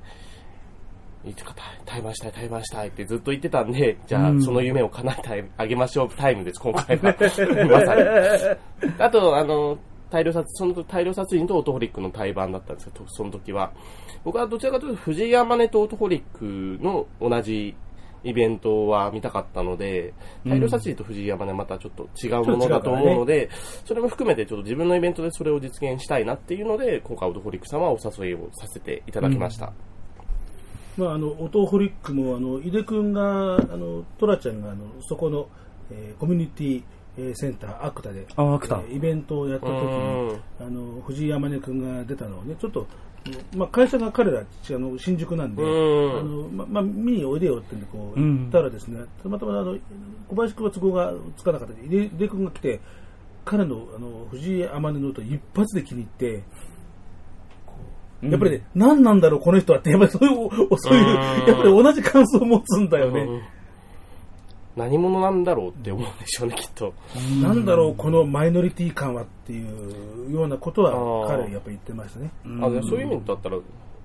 [1.25, 1.55] いつか
[1.87, 7.15] 対話したい、対話したいってずっと言ってたんで、 じゃあ、その夢を叶えてあげましょう タイムです、今回は。
[7.71, 8.03] まさに。
[8.99, 9.79] あと、あの、
[10.11, 13.73] 大量殺、その大量殺人とオートホリックの対バンだったんですけど、その時は。
[14.25, 17.75] 僕はどちらかというと、藤井山根とオートホリックの同じ
[18.25, 20.13] イベントは見たかったので、
[20.45, 23.49] 大量殺人と藤井山根はまたちょっと違うものだと思うので、
[23.85, 29.73] それも含めてちょっと自分のイベントでそれを実現したいなっていうので、今回オートホリックさんはお誘いをさせていただきました。
[30.97, 35.49] まあ、あの、オトホリックも、あの、井出くんが、あの、トラちゃんが、あの、そこの、
[35.91, 36.83] えーコミュニティ
[37.19, 38.83] えーセンター、アクタで、あアクタ。
[38.89, 42.87] えーイベントをやった時にうん、あの、藤井山根くんが出たのをね、ちょっと、
[43.55, 46.19] まあ、会社が彼ら、あの、新宿なんで、うん。
[46.19, 48.37] あの、ま、まあ、見においでよってんで、こう、うん。
[48.39, 49.77] 言ったらですね、たまたま、あの、
[50.29, 52.81] 小林くんは都合がつかなかったんで、井出井出くんが来て、
[53.45, 56.43] 彼の、あの、藤井山根の歌一発で気に入って、
[58.23, 61.15] やっぱりね、何なんだろう、この人はって、やっぱりそういう、おそういう、うん
[61.47, 63.21] やっぱり同じ感想を持つんだよね。
[63.21, 63.43] うん
[64.77, 66.95] 何者なんだろうって思うんでしょうね、きっと。
[67.43, 72.31] なんだろう、このマイノリティ感はっていうようなことは、彼はやっぱり言ってましたね。
[72.63, 73.59] あでそういう意味だったら、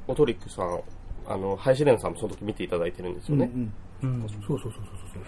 [0.08, 0.82] オトリックさん、
[1.26, 3.50] あの、ハイシレンさんもその時見ていただいてるんですよね。
[3.54, 5.24] うんうんそうそうそうそうそう。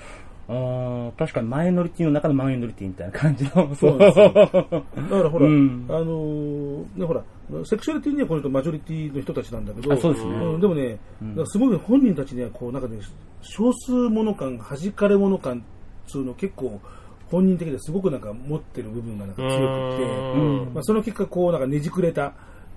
[0.50, 3.76] あー確かにマイノリティの中のマイノリティみたいな感じの。
[3.76, 5.86] そうだからほら、うん。
[5.88, 7.24] あのーね、ほら、
[7.66, 10.32] セクシュアリティにはこの人マジョリティの人たちなんだけど、あそうですね。
[10.32, 10.60] ん。
[10.60, 10.98] でもね、
[11.46, 12.98] すごい本人たちにはこう、なんかね、
[13.42, 15.64] 少数者感、弾かれ者感
[16.08, 16.82] っていうのを結構
[17.30, 20.38] 本人的ですごくなんか持ってる部分がなんか強くて、う
[20.72, 20.74] ん。
[20.74, 22.34] まあ、その結果こう、なんかねじくれた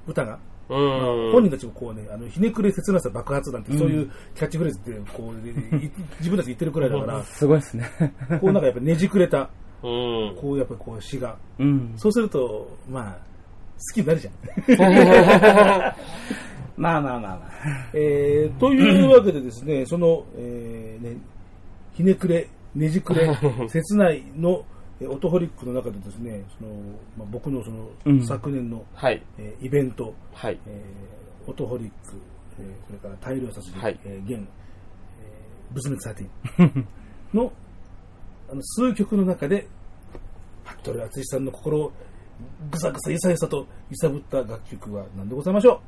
[0.07, 0.39] 歌が。
[0.69, 7.91] 本人たちもこうね、あの、ひねくれ切なさ爆発なんて、そういうキャッチフレーズって、こう、い自分たち言ってるくらいだから、すごいですね。
[8.41, 9.51] こうなんかやっぱねじくれた、
[9.83, 10.37] うん。
[10.41, 11.95] こうやっぱこう詩が、うん。
[11.97, 14.35] そうすると、まあ、好きになるじゃん。
[16.77, 17.51] まあまあまあまあ。
[17.93, 21.17] えー、というわけでですね、その、えーね、
[21.95, 23.37] ひねくれ、ねじくれ、
[23.69, 24.72] 切ないの、えー
[25.07, 26.71] オトホリックの中でですね、その、
[27.17, 29.23] まあ、僕のその、うん昨年の、はい。
[29.39, 30.59] えーイベント、はい。
[30.67, 32.17] えーオトホリック、
[32.59, 36.85] えーそれから大量殺人、はいえー現、えー、ブズメツ13
[37.35, 37.53] の
[38.51, 39.67] あの数曲の中で、
[40.65, 41.93] 服部淳さんの心を
[42.71, 45.81] ぐさぐさゆさゆさと揺さぶった楽曲は何でございましょ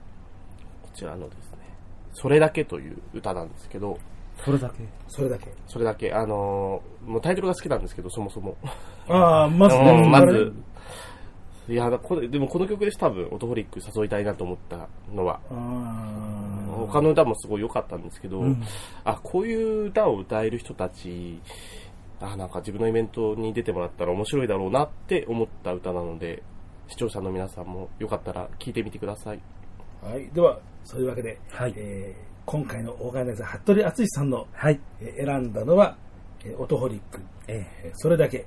[0.83, 1.59] こちらのですね、
[2.13, 3.99] それだけという歌なんですけど、
[4.43, 4.83] それだけ？
[4.83, 5.53] うそれだけ。
[5.67, 8.57] それだけ、あのーもうタイトルが好きなんですけど、そもそも。
[9.09, 10.53] ああ、まずうね、んまず、
[11.69, 15.41] いや、これ、でもこの曲です、多分、オトホリック誘いたいなと思ったのは。
[16.89, 18.63] 他の歌もすごい良かったんですけど、うん
[19.05, 21.41] あ、こういう歌を歌える人たち、
[22.21, 26.43] あ、なんか自分のイベントに出てもらったら面白いだろうなって思った歌なので、
[26.89, 29.41] 視聴者の皆さんもよかったら聴いてみてください。
[30.03, 30.29] はい。
[30.35, 34.81] では、そういうわけで、はいえー今回のオーガナイザー、服部淳さんの、はい。
[35.01, 35.97] えー選んだのは、
[36.45, 38.47] えーオトホリック、ええーそれだけ。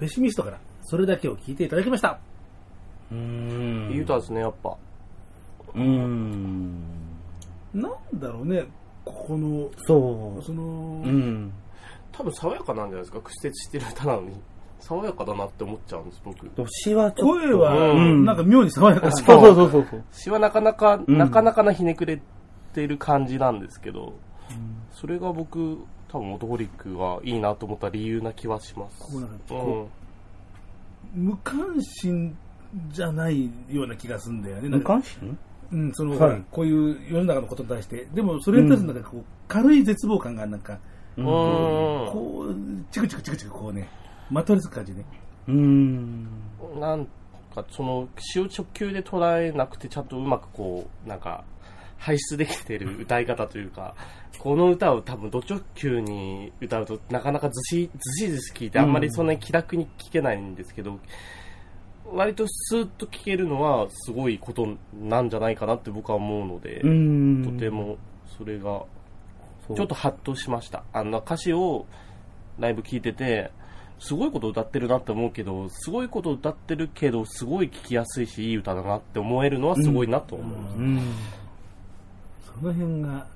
[0.00, 2.18] ペシミストから、それだけを聴いていただきました。
[3.12, 3.92] うーん。
[3.92, 4.76] いい歌ですね、やっぱ。
[5.74, 6.80] うーん。
[7.74, 8.64] なんだろうね、
[9.04, 10.62] ここの、そその、
[11.04, 11.08] う。
[11.08, 11.52] うん。
[12.12, 14.40] 多分爽やかなんじゃないですか、屈折してる歌なのに。
[14.80, 16.50] 爽やかだなって思っちゃうんです、僕。
[16.70, 17.40] 詩はちょっと。
[17.40, 20.04] 声は、うんなんか妙に爽やかしそうそうそうそうそう。
[20.10, 22.20] 詩はなかなか、うんなかなかなひねくれ
[22.72, 24.14] てる感じなんですけど、
[24.92, 25.78] それが僕、
[26.12, 28.98] 多分オトホリックがいいなと思った理由な気はします。
[28.98, 29.30] こうなん
[31.14, 32.36] 無関心
[32.90, 34.68] じゃないような気がするんだよね。
[34.68, 35.38] なん無か関心？
[35.72, 40.78] うん、その、はいこういう世の中のことに対して、でもそれに対してなんかこう、軽い絶望感がなんか、ん。
[41.16, 41.26] うん。
[42.12, 42.54] こう、
[42.90, 43.88] チクチクチクチクこうね、
[44.30, 45.04] まとわりつく感じね。
[45.46, 46.26] うーん。
[46.80, 47.06] なん
[47.54, 51.44] か、その、詩を直球で捉えなくて、ちゃんとうまくこう、なんか、
[52.00, 53.94] 排出できてる歌い方というか、
[54.38, 60.98] この歌を多分、ド直球に歌うと、なかなかずし、ずしずし聞いて、あんまりそんなに気楽に聞けないんですけど、
[62.10, 67.44] 割とスーッと聞けるのは、すごいことなんじゃないかなって僕は思うのでう、ーん。
[67.44, 67.98] とても、
[68.38, 68.82] それが、
[69.76, 70.84] ちょっとハッとしました。
[70.94, 71.84] あの歌詞を
[72.58, 73.50] ライブ聞いてて、
[73.98, 80.78] すごいこと歌ってるなって思うけど、すごいこと歌ってるけど、すごい聞きやすいし、いい歌だなって思えるのはすごいなと思う。
[80.78, 81.12] うん。
[82.58, 83.26] その辺が、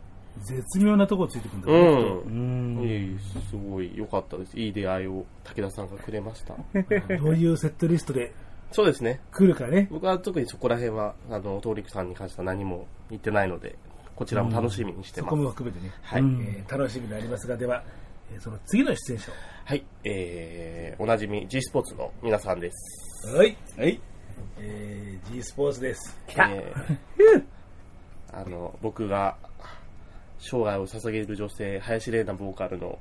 [0.42, 2.22] 絶妙なところついてくるんだうよね。
[2.26, 2.82] うん。
[2.82, 3.18] いえいえ
[3.50, 4.58] すごい良かったです。
[4.58, 6.54] いい出会いを武田さんがくれました。
[7.22, 8.32] どういうセットリストで
[8.72, 9.20] そうですね。
[9.30, 9.86] 来るかね。
[9.88, 13.76] 僕は特にそこら辺は、あの、トーリクさんに関しては何も言ってないので、
[14.16, 15.44] こちらも楽しみにしてそこます。
[15.44, 16.22] も含めてね、はい。
[16.22, 17.84] うんえー楽しみでありますが、では、
[18.32, 19.30] えーその次の出演者
[19.64, 19.84] はい。
[20.02, 23.32] えー、おなじみ G スポーツの皆さんです。
[23.32, 23.38] を。
[23.38, 23.56] はい。
[23.78, 24.00] はい。
[24.58, 26.20] えー、G スポーツです。
[26.26, 27.44] 来たえー
[28.36, 29.36] あの、僕が
[30.38, 32.98] 生涯を捧げる女性、林玲奈ボーカルの、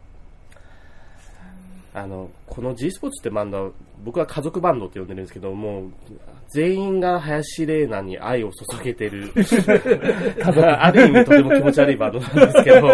[1.93, 3.71] あの、この G スポーツってバンドは、
[4.03, 5.91] 僕は家族バンドって呼んでるんですけど、もう、
[6.49, 9.31] 全員が林玲奈に愛を注げてる、
[10.79, 12.87] ある意味とても気持ち悪いバンドなんですけど、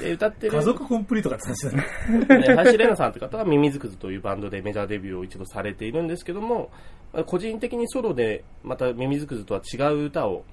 [0.00, 1.86] で歌ってる家族コンプリートがって話だね。
[2.26, 6.70] で林玲奈さんという方はミミズクズというバンドでメジャーデビューを一度されているんですけども、
[7.12, 10.44] まあ個人的にソロでまたミミズクズとは違う歌を、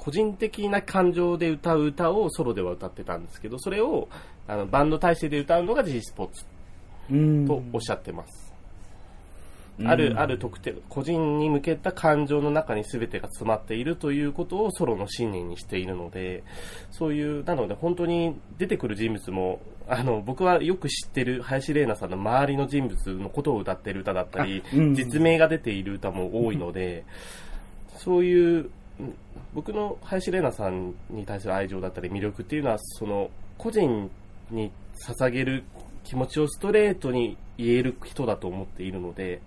[0.00, 4.08] 個人的な感情で歌う歌をソロでは歌ってたんですけど、それを
[4.48, 6.46] あのバンド体制で歌うのが G スポーツ
[7.10, 7.46] うん。
[7.46, 8.50] とおっしゃってます。
[9.78, 9.88] うん。
[9.88, 16.44] ある、ある特定、個人に向けた感情の中に全てが詰まっているということをソロの信念にしているので、
[16.90, 24.94] そういう、なので本当に出てくる人物も、あの、僕はよく知ってる林玲奈さんの周りの人物のことを歌ってる歌だったり、あうん。
[24.94, 27.04] 実名が出ている歌も多いので、
[27.98, 28.70] そういう、うん
[29.54, 34.10] 僕の林玲奈さんに対する愛情だったり魅力っていうのは、その、個人
[34.50, 34.72] に
[35.06, 35.64] 捧げる
[36.04, 39.40] 気持ちをストレートに言える人だと思っているので、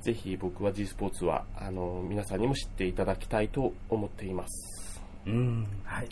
[0.00, 5.00] ぜひ僕は G スポーツはあの皆さんにも知っていただきたいと思っています。
[5.26, 5.66] うん。
[5.84, 6.08] はい。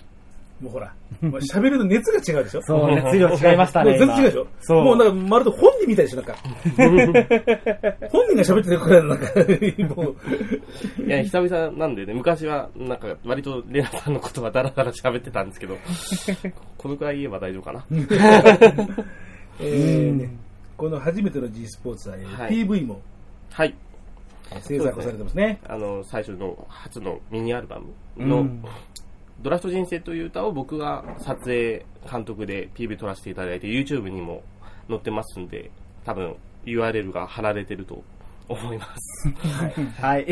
[0.61, 2.63] もうほら、もう喋るの熱が違うでしょ？
[2.63, 3.99] そう、熱量違いましたもうね。
[3.99, 4.47] 全然違うでしょ？
[4.61, 4.85] そう。
[4.85, 6.35] もうなんかまるで本人みたいでしょなんか。
[8.11, 9.27] 本人が喋ってるくらいのなんか、
[10.03, 10.09] も
[10.99, 15.77] う、いや、久々なんでね、昔はなんか割とレナさんのことはダラダラ喋ってたんですけど、
[16.77, 17.85] このくらい言えば大丈夫かな。
[19.61, 20.31] えーね、
[20.77, 23.01] この初めての G スポーツは、えーはい PV も
[23.51, 23.75] はい。
[24.53, 25.61] えー制作されてますね。
[25.69, 27.79] あの、最初の初のミニアルバ
[28.17, 28.65] ムのうん
[29.43, 34.43] ドラフト人生という歌を僕が撮影監督で PV 撮らせていただいて YouTube にも
[34.89, 35.71] 載ってますんで、
[36.05, 38.03] 多分 URL が貼られてると
[38.49, 39.29] 思います。
[40.01, 40.27] はい。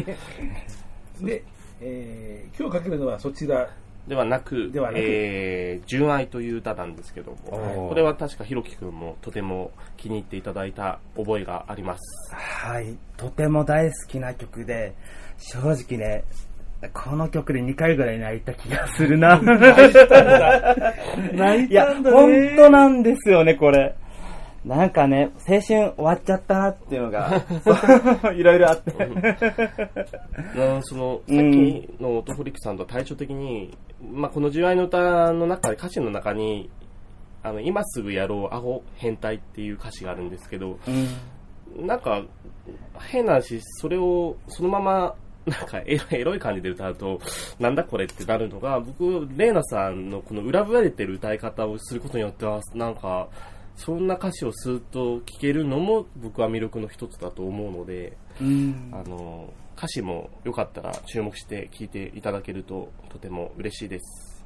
[1.20, 1.42] で、
[1.80, 3.70] えー今日かけるのはそちら、
[4.08, 12.34] ではなく、ではなくえー、純愛という歌なんですけどおも、ーこれは確かひろきくんもとても気に入っていただいた覚えがあります。
[12.34, 12.96] はい。
[13.16, 14.94] とても大好きな曲で、
[15.38, 16.24] 正直ね、
[16.92, 19.40] この曲で2回ぐらい泣いた気がするな。
[21.32, 23.96] 泣 いや、本当なんですよね、これ。
[24.64, 27.30] なんかね、青春終わっちゃったなっていうのが、
[28.36, 28.92] いろいろあって。
[28.92, 29.08] う
[30.78, 33.76] んその、さっうんきのオトフリックさんとは対照的に、
[34.12, 36.70] まあ、この純愛の歌の中で、歌詞の中に、
[37.42, 42.22] あの、今すぐやろう、アホ、変態っていう歌詞があるんですけど、うんなんか、
[42.98, 45.14] 変な話、それをそのまま、
[45.48, 47.20] なんかエロい感じで歌うと、
[47.58, 53.28] なんだこれってなるのが、僕、レイナさんのこの裏ぶれてる歌い方をすることによっては、なんか、
[53.76, 64.44] そんな歌詞をスーッと聴けるのも僕は魅力の一つだと思うので、うんあの、歌詞もよかったら注目して聴いていただけるととても嬉しいです。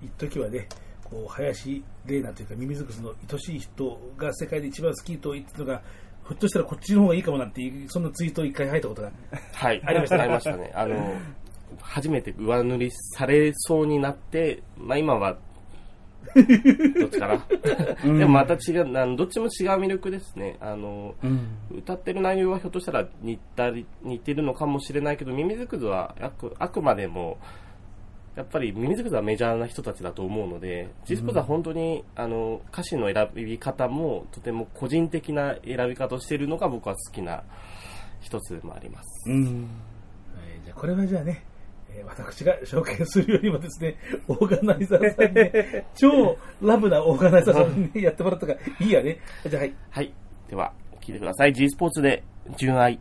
[0.00, 0.68] 一時はね、
[1.02, 5.82] こう林玲奈というかミミズクスの愛しい人が世界で一番好きと言ってたのが
[6.28, 9.10] ひょっとしたらこっちの方がいいかもなっていうそんなツイートを一回入ったことが
[9.54, 9.82] はい。
[9.84, 10.72] ありましたねありましたね。
[10.76, 11.14] あの、
[11.80, 15.38] 初めて上塗りされそうになって、まあ今は、
[17.00, 17.28] どっちか
[18.04, 18.18] な？
[18.18, 19.50] でもまた違う、あのどっちも違う
[19.80, 20.58] 魅力ですね。
[20.60, 21.48] あの、うん。
[21.78, 27.38] 歌ってる内容はひょっとしたら似たり、似てるのかもしれないけど、ミミズクズはあくあくまでも、
[28.38, 37.42] やっぱりミミズクズはメジャーな人たちだと思うので、ジスポーズは本当に、あの、歌詞の選び方もとても個人的な選び方をしているのが僕は好きな
[38.20, 39.28] 一つでもあります。
[39.28, 39.42] うん。
[39.44, 39.64] はい
[40.64, 41.44] じゃあこれはじゃあね、
[41.90, 43.96] えー私が紹介するよりもですね、
[44.28, 49.18] オーガナイザーさんにね、 超ラブなオーガナイザーさんにね、やってもらったからいいやね。
[49.50, 49.74] じゃあはい。
[49.90, 50.14] はい。
[50.48, 51.52] では、聞いてください。
[51.52, 52.22] G スポーツで、
[52.56, 53.00] 純愛。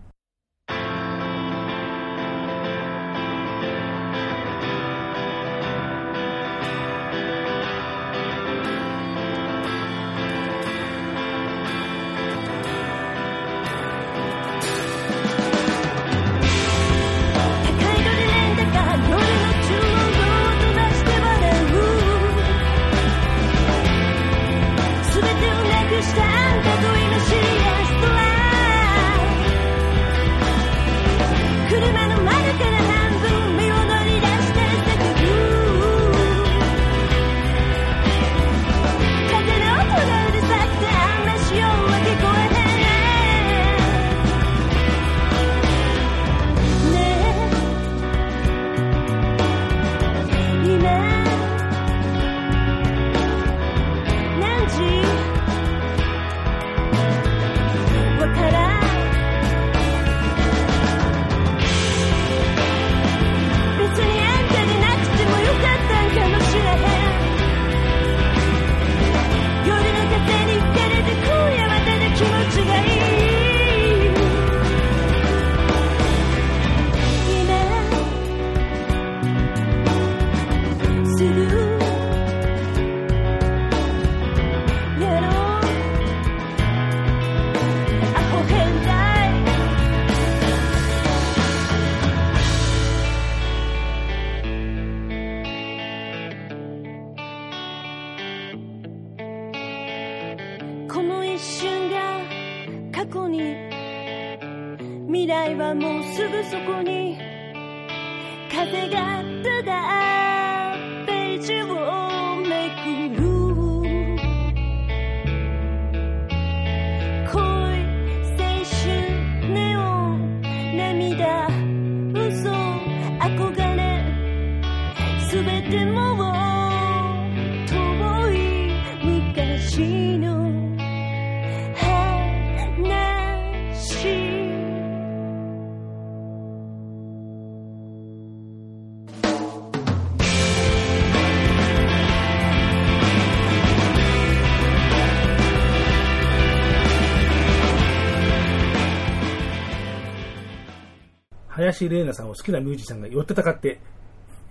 [151.71, 153.79] 林玲奈さんを好きなミュージシャンが寄ってたかって、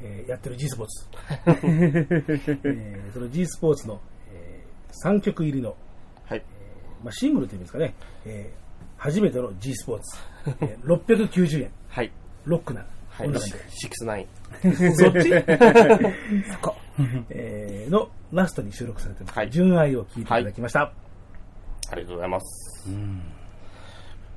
[0.03, 1.07] えーやってる G スポーツ。
[2.65, 4.01] えーその G スポーツの、
[4.31, 4.65] え
[5.05, 5.77] 3曲入りの、
[6.27, 6.43] はい。
[7.03, 7.95] まあ、シングルというんですかね、
[8.25, 8.67] えー
[8.99, 10.19] 初めての G スポーツ、
[10.63, 12.11] えー690円、はい。
[12.45, 13.27] ロックなはい。
[13.29, 14.27] 音楽で、シックスナイン。
[14.95, 15.31] そっち？
[17.31, 19.39] えーのラストに収録されてます。
[19.39, 20.93] はい純愛を聴いていただきました。
[21.91, 22.89] ありがとうございます。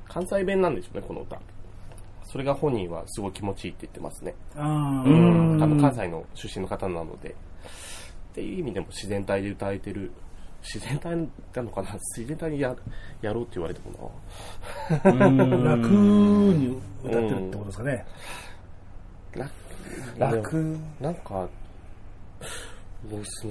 [0.08, 1.40] 関西弁なんでしょうね、この歌。
[2.30, 4.34] それが本人はすごい気持ちいいって言ってますね。
[4.56, 5.12] あうー
[5.58, 5.62] ん。
[5.62, 7.30] あの、関西の出身の方なので。
[7.30, 10.12] っていう意味でも自然体で歌えてる。
[10.62, 11.94] 自然体なのかな？
[12.16, 12.76] 自然体にや
[13.22, 14.12] やろうって言われても
[14.94, 15.04] な。
[15.74, 18.06] 楽に歌ってるってことですかね。
[19.34, 20.78] な楽。
[21.00, 21.48] なんか、も
[23.20, 23.46] うす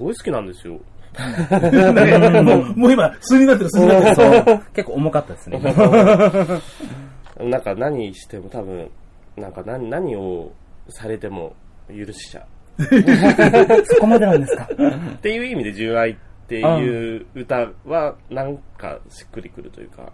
[0.00, 0.80] ごい好きなんですよ。
[2.42, 4.60] もうもう今、素になってる、素になってる。
[4.74, 5.60] 結構重かったですね。
[7.38, 8.90] なんか何しても多分、
[9.36, 10.52] なんか何何を
[10.88, 11.54] されても
[11.88, 12.46] 許しちゃ
[12.78, 12.82] う。
[13.86, 14.68] そこまでなんですか？
[15.14, 16.16] っていう意味で純愛っ
[16.46, 20.12] ていう歌はなんかしっくりくるというか、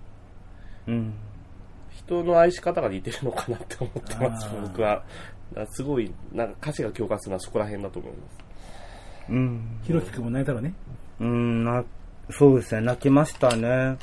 [0.86, 1.14] うん。
[1.90, 5.04] 人の愛し方が似てるのかなって思ってます僕は。
[5.70, 8.38] すごい、なんか歌詞が共感するのはそこら辺だと思います。
[9.28, 9.78] うん。
[9.82, 10.72] ひろきくんも泣いたのね。
[11.20, 11.84] うん、な、
[12.30, 13.96] そうですね、泣きましたね。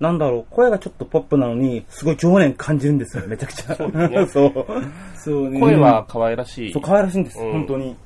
[0.00, 3.74] なんだろう、声がちょっとポップなのに、すごい情念感じるんですよ、めちゃくちゃ。
[3.74, 4.66] そうね そう。
[5.16, 5.60] そうね。
[5.60, 6.72] 声は可愛らしい。
[6.72, 7.96] そう、可愛らしいんです、うん本当に。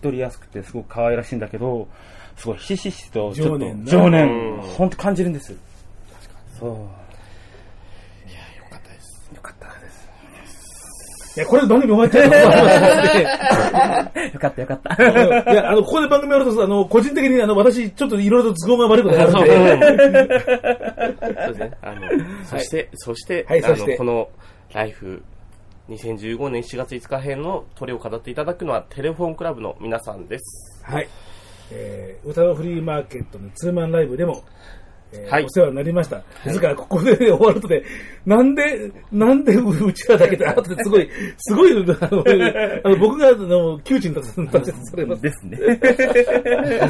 [0.00, 1.88] 取りやすくて、すごく可愛らしいんだけど、
[2.36, 5.54] すごいひしひしと、ちょっと情念ね情うん念、ほんと感じるんです。
[6.58, 6.70] そう。
[6.70, 6.76] よ
[8.70, 9.30] かったです。
[9.34, 10.08] よかったです。
[11.36, 12.36] いや、これ番組終わっちゃうと
[14.18, 15.52] よかったよかった。
[15.52, 19.62] いや、あの、ここで番組やると、あの、個人的に、あの、私、ちょっといろいろと都合が悪くなるので、そ
[21.26, 21.72] うですね。
[21.82, 22.00] あの、
[22.44, 24.30] そして、そして、あはいそしての、この、
[24.72, 25.22] ライフ、
[25.90, 30.82] 2015年7月5日編の鳥を飾っていただくのは、テレフォンクラブの皆さんです。
[30.84, 31.08] はい。
[31.70, 34.42] えー、歌のフリーマーケットのツーマンライブでも、
[35.12, 36.22] えーはいお世話になりました。
[36.44, 37.84] ですから、ここで、終わるとで、
[38.24, 41.74] なんで、なんでうちらだけで、後ですごい、すごい、あ
[42.10, 42.24] の、
[42.84, 45.22] あの僕が、あの、窮地に立た立たされます。
[45.22, 45.58] ですね。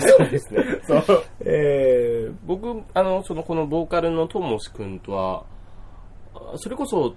[0.01, 0.65] そうですね。
[0.87, 1.25] そう。
[1.41, 5.45] えー、僕、あの、その、このボーカルのトモシ君とは、
[6.35, 7.15] あそれこそ、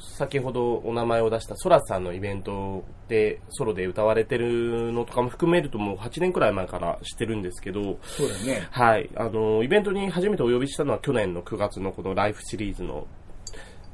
[0.00, 8.68] 先ほどお名前を出したソラさんのイベントでソロで歌われてるのとかも含めるともう8年くらい前から知ってるんですけど、そうだね。
[8.70, 9.10] はい。
[9.16, 13.06] あの、イベントに初めてお呼びしたのは去年の9月のこのライフシリーズの、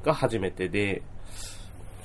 [0.02, 1.02] が初めてで、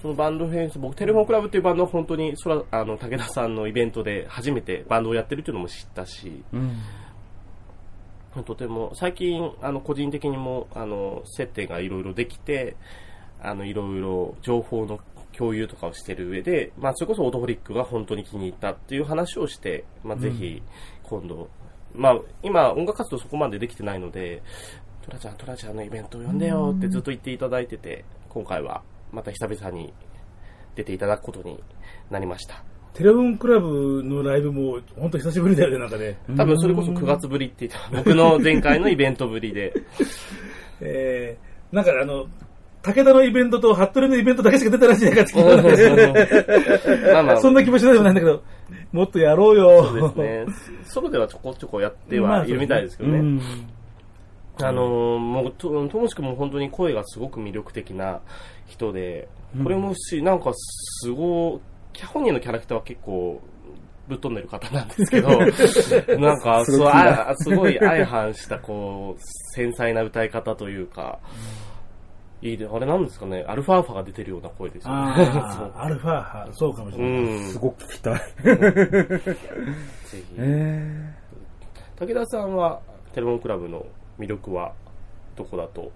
[0.01, 8.43] そのバンド編成、僕、テレフォンクラブっていうバンドは本当に、そら、あの、武田さんのイベントで初めてバンドをやってるっていうのも知ったし、うん。
[8.45, 12.77] とても、最近、あの、個人的にも、あの、接点がいろいろできて、
[13.41, 14.99] あの、いろいろ情報の
[15.31, 20.61] 共有とかをしてる上で、まあ、それこそオートホリックが本当に気に入ったっていう話をして、まあ、ぜひ、
[21.03, 21.49] 今度、
[21.93, 24.41] まあ、今、音楽活動そこまでできてないので、
[25.01, 29.93] トラちゃん、トラちゃんのイベントを呼んでよってずっと言っていただいてて、今回は、また久々に
[30.75, 31.59] 出ていただくことに
[32.09, 32.63] なりました。
[32.93, 36.17] テレフォンクラブのライブも、本当久しぶりだよね、なんかね。
[36.35, 39.73] 多分それこそ9月ぶりって言った僕の前回のイベントぶりで、
[40.81, 42.27] えー、なんかあの、
[42.93, 48.43] 武田のイベントと服部のイベントだけしか出てないんじゃないかって聞いたんでまあまあそんな気持ちでもないんだけど、
[48.91, 49.85] もっとやろうよ。
[49.85, 50.53] そうですね。
[50.85, 53.19] ソロではちょこちょこやってはいるみたいですけどね。
[53.19, 53.41] うん。
[54.61, 58.19] あのーもう、と、ともしくんも本当に声がすごく魅力的な
[58.67, 59.29] 人で、
[59.63, 61.61] これもし、なんかすご
[61.95, 63.41] い、本人のキャラクターは結構、
[64.07, 65.29] ぶっ飛んでる方なんですけど、
[66.19, 66.77] なんか、す
[67.55, 69.21] ごい相反した、こう、
[69.53, 71.19] 繊細な歌い方というか、
[72.41, 74.99] いいで、あれなんですかね、アルファーファが出てるような声ですよね。
[74.99, 77.33] ああ、 アルファ派、そうかもしうれない。
[77.35, 77.39] ん。
[77.45, 78.19] すごく聞きたい。
[78.19, 79.21] ぜ
[80.13, 80.23] ひ。
[80.37, 81.13] え
[81.99, 82.79] 武田さんは、
[83.13, 83.85] テレフォンクラブの
[84.17, 84.73] 魅力は、
[85.35, 85.91] どこだと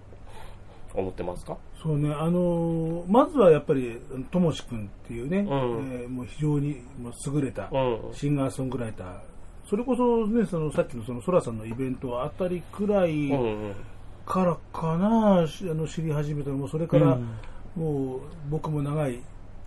[0.94, 1.56] 思ってますか？
[1.82, 3.98] そうね、あのーまずはやっぱり、
[4.30, 8.14] ともし君っていうね、んえーもう非常にもう優れたうん。
[8.14, 9.18] シンガーソングライター。
[9.66, 13.74] それこそね、そのさっきのそのソラさんのイベントあたりくらいうんうん。
[14.26, 16.56] からかな、しあの知り始めたの。
[16.56, 17.18] も、それから、
[17.76, 18.20] もう
[18.50, 19.20] 僕も長い、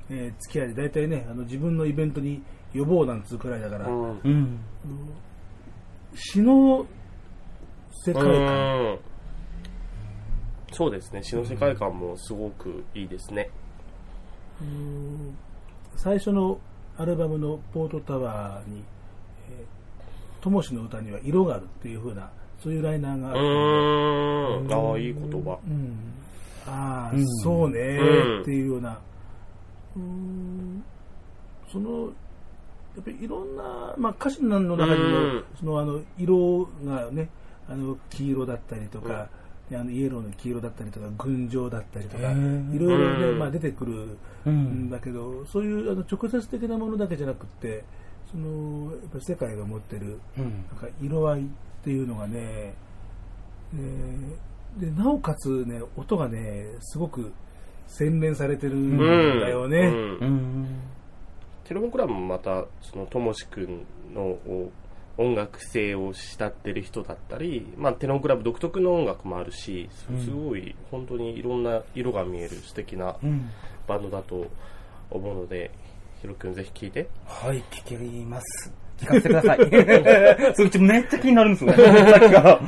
[0.09, 2.41] えー付き合いで、大体ね、あの自分のイベントに
[2.73, 4.11] 呼ぼうなんつうくらいだから、うん。
[4.11, 4.25] ー。
[4.25, 4.59] うん。
[6.15, 6.85] 詩の
[8.05, 8.33] 世界観、う
[8.93, 8.99] ん。
[10.71, 11.23] そうですね。
[11.23, 13.49] 詩の世界観もすごくいいですね。
[14.61, 15.37] うん。
[15.95, 16.59] 最初の
[16.97, 18.83] アルバムのポートタワーに、
[19.51, 22.31] えー、ともしの歌には色があるっていう風な、
[22.63, 24.73] そういうライナーがあうるーん。
[24.91, 25.59] ああいい言葉。
[25.65, 25.97] うん、
[26.65, 27.27] ああ、うん。
[27.43, 28.41] そうねうん。
[28.41, 28.99] っていうような、
[29.95, 30.83] うん、
[31.71, 35.43] その、やっぱりいろんな、まあ、歌詞の中にも、うん。
[35.59, 37.29] そのあの色がね、
[37.69, 39.29] あの黄色だったりとか、
[39.71, 43.39] あのイエローの黄色だったりとか、群青だったりとか、いろいろね、うん。
[43.39, 44.53] まあ、出てくるうん。
[44.87, 47.83] んだけど、そういうあの直接的なものだけじゃなくって、
[48.31, 50.43] そのやっぱり世界が持ってるうん。
[50.43, 51.43] なんか色合い
[51.81, 52.73] っていうのがね、
[53.73, 54.47] えー
[54.79, 57.33] でなおかつね、音がね、すごく
[57.87, 59.77] 洗練されてるんうんだよね。
[59.87, 60.67] うんうん。
[61.63, 64.71] テレフォンクラブもまたそのともしくんのお
[65.17, 73.49] 音楽性を慕ってる人だったり、まあ、テレフォンクラブ独特の音楽もあるしすごい本当にいろんな色が見える素敵なうん。
[73.87, 74.45] バンドだと
[75.09, 75.71] 思うので
[76.21, 78.86] ヒロ君ぜひ聴いてはい、聞けます。
[78.97, 79.57] 聞かせてください。
[80.55, 81.73] それうちめっちゃ気になるんですよ。
[81.73, 82.59] さっきから。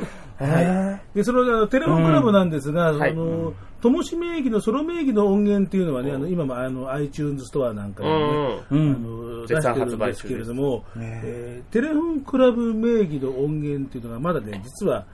[0.47, 9.03] は で、そのテレフォンクラブなんですが、はいあの、ともし名義のソロ名義の音源っていうのはね、あの今もあの iTunes ストアなんかでもね、うんうあん。
[9.41, 15.05] の出してるんですけれども、ねえーテレフォンクラブ名義の音源っていうのがまだね、実は、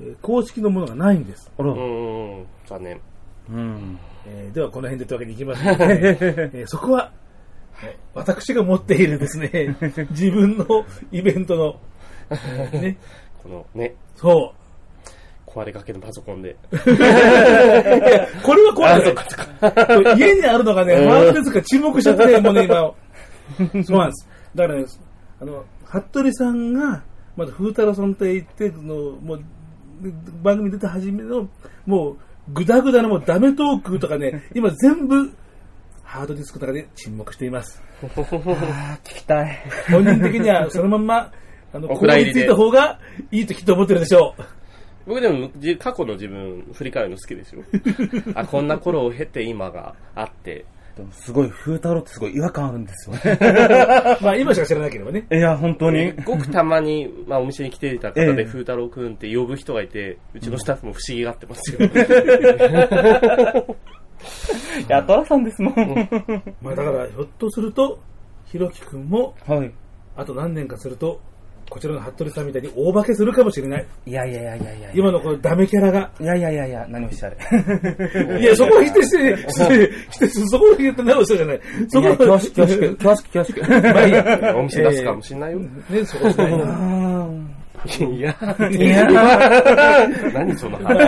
[0.00, 1.50] えー公式のものがないんです。
[1.58, 1.72] あらう。
[1.74, 3.00] ん残念
[3.50, 3.98] うん。
[4.26, 6.18] えーではこの辺でというわけにいきますので、
[6.54, 7.19] えーそこは、えー
[8.14, 9.76] 私が持っているですね、
[10.10, 10.66] 自分の
[11.12, 11.80] イベントの、
[12.30, 12.96] えーね、
[13.42, 14.60] このねそう。
[15.46, 19.36] 壊れかけのパソコンで これは怖いです
[20.16, 22.94] 家にあるのがね、ハードディスクが沈黙しちゃってね、もうね、今。
[23.84, 24.28] そうなんです。
[24.54, 24.86] だからね、
[25.40, 27.02] あの、服部さんが、
[27.36, 29.40] まず、風太郎さんと言って、の、もう、
[30.42, 31.48] 番組出て初めの、
[31.84, 32.16] もう、
[32.52, 35.30] ぐだぐだのもうダメトークとかね、今全部、
[36.10, 37.80] ハードディスクとかで沈黙しています。
[38.02, 39.62] 聞きたい。
[39.92, 41.32] 本人的にはそのまんま、
[41.72, 42.98] あの、おここについた方が
[43.30, 44.42] いいときっと思ってるでしょう。
[45.06, 47.62] 僕でもじ過去の自分振り返るの好きですよ。
[48.34, 50.64] あ、こんな頃を経て今があって。
[50.96, 53.38] でもすごい、風太郎ってすごい違和感あるんですよね。
[54.20, 55.28] まあ今しか知らなければね。
[55.30, 56.12] いや、本当に。
[56.24, 61.78] ごくたまに、まあ、お店に来ていた方ええで、風太郎くんって呼ぶ人がいて、うちのスタッフも不思議がってますよ。
[64.88, 65.74] いや、トラさんですもん。
[66.62, 67.98] まあだから、ひょっとすると、
[68.46, 69.72] ひろきくんも、はい。
[70.16, 71.20] あと何年かすると、
[71.70, 73.86] こちらの服部さんみたいに大化けするかもしれない。
[74.04, 74.90] いやいやいやいやいや。
[74.92, 76.10] 今のこのダメキャラが。
[76.20, 77.36] いやいやいやいや、何をおっしゃる。
[78.40, 81.60] いや、そこは否定して、否定否定する、そこは否定って何をしたじゃない。
[81.88, 83.82] そこは、いや恐縮、恐縮、恐縮、恐縮。
[83.94, 85.60] まあいいやお店出すかもしんないよ。
[85.60, 87.30] ね、そこしないな。
[87.86, 88.36] いや、
[88.70, 89.10] いや。
[90.32, 90.98] 何そのはい、話。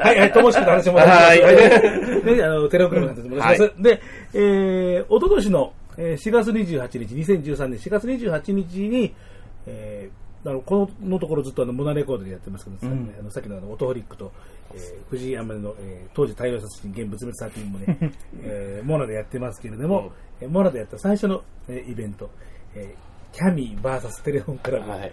[0.00, 1.38] はい、はい、ともしくの話もはい。
[2.24, 3.62] で、あの、テレオクラブの話も戻します。
[3.62, 4.00] はで、
[4.34, 9.14] えー、おととしの、えー4月28日、2013年4月28日に、
[9.66, 13.14] えー、あのこののところずっとあのモナレコードでやってますけど、ん。
[13.18, 14.32] あのさっきのあのオトホリックと、
[14.74, 22.30] えー、藤井山根の、えー当時大量殺人現物滅作品もね、えーモナでやってますけれども、えーモナでやった最初の、えーイベント、
[22.74, 25.12] えーキャミー VS テレフォンクラブ、はい。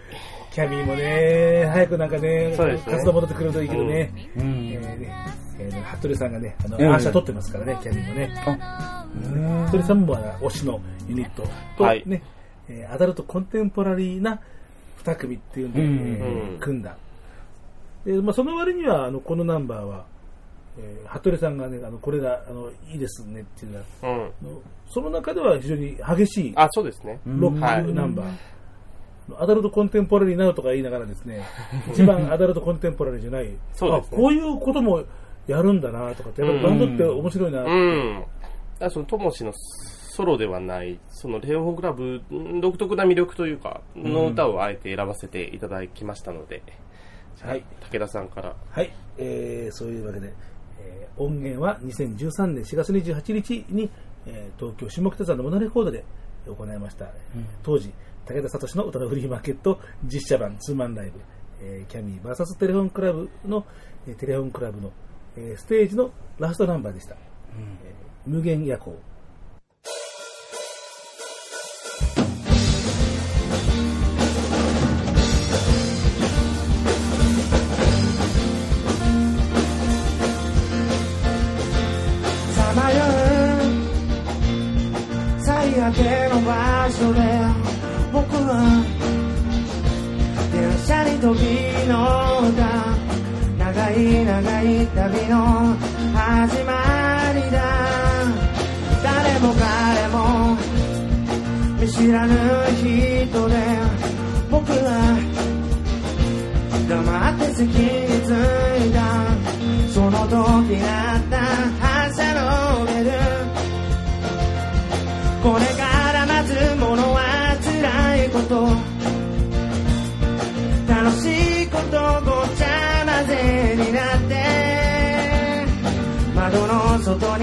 [0.50, 2.92] キャミーもね、早くなんかね、そうですね。
[2.92, 4.42] 活動戻ってくるといいけどね、うん。
[4.42, 5.26] えーね
[5.58, 6.86] えー服部さんがね、あの、うん。
[6.86, 9.66] アーシャ取ってますからね、キャミーもね。
[9.68, 11.46] 服部さんも推しのユニット
[11.76, 12.02] と、はい。
[12.06, 12.22] ね、
[12.70, 14.40] えーアダルトコンテンポラリーな
[14.96, 15.86] 二組っていうんで、うん。
[15.86, 16.96] えーうん組んだ。
[18.06, 20.06] で、まあ、その割には、あの、このナンバーは、
[20.78, 24.58] えー服部さんがね、あの、これが、あの、いいですねっていうのは、うん。
[24.88, 27.20] その中では非常に激しいあ、そうですね。
[27.24, 28.26] ロッはいクナンバー。
[29.38, 31.42] アダルトコンテンポラリーになるとか言いながらですね、
[31.92, 35.02] 一番アダルトコンテンポラリーじゃない、そうですねあこういうことも
[35.46, 38.20] やるんだなとかって、やっぱりバンドって面白いな、うん。
[38.20, 38.26] だか
[38.80, 46.62] らその、ともしのソロではない、その、レオンフォンクラブん独特な魅力というか、の歌をあえて選ばせていただきましたので、
[47.42, 47.64] はい。
[47.90, 48.54] 武田さんから。
[48.70, 50.32] はい、えーそういうわけで、
[50.84, 53.88] えー音源は2013年4月28日に、
[54.26, 56.04] えー東京下北沢のモナレコードで
[56.46, 57.06] 行いました、
[57.62, 57.92] 当時
[58.26, 61.20] 武田聡の歌のフリーマーケット実写版ツーマンライブ、
[61.60, 63.64] えーキャミー VS テレフォンクラブの、
[64.08, 64.92] えーテレフォンクラブの、
[65.36, 68.96] えーステージのラストナンバーでした、えー無限夜行
[85.74, 87.20] 最果ての場所で
[88.12, 88.62] 僕は
[90.52, 91.40] 電車に飛び
[91.88, 91.94] 乗
[92.48, 92.62] った。
[93.58, 95.74] 長い長い旅の
[96.14, 96.70] 始ま
[97.34, 97.58] りだ。
[99.02, 100.16] 誰も彼も
[101.80, 102.32] 見知らぬ
[102.76, 103.54] 人で
[104.52, 105.18] 僕は
[106.88, 107.93] 黙って席に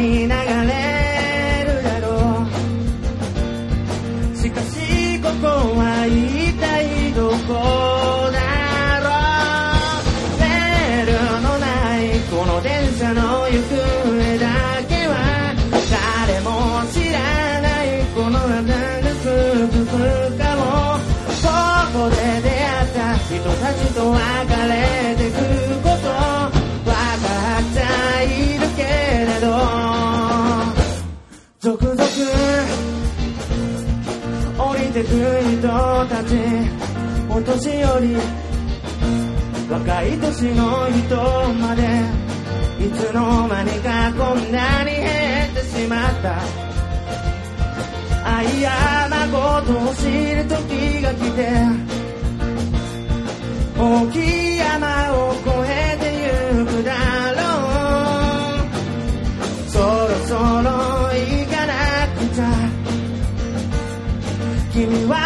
[0.02, 0.41] の
[36.32, 36.36] ち
[37.30, 38.16] お年寄り
[39.70, 41.84] 若い年の人まで
[42.80, 46.42] いつの間にかこんなに減ってしまった。
[48.24, 48.72] 愛や
[49.10, 50.06] 誠を知
[50.36, 51.40] る時が来て
[53.78, 56.04] 大きい山を越えて
[56.58, 56.92] ゆくだ
[57.34, 57.42] ろ
[59.68, 59.70] う。
[59.70, 59.86] そろ
[60.28, 60.40] そろ
[61.14, 61.74] 行かな
[62.18, 62.44] くちゃ。
[64.74, 65.21] 君は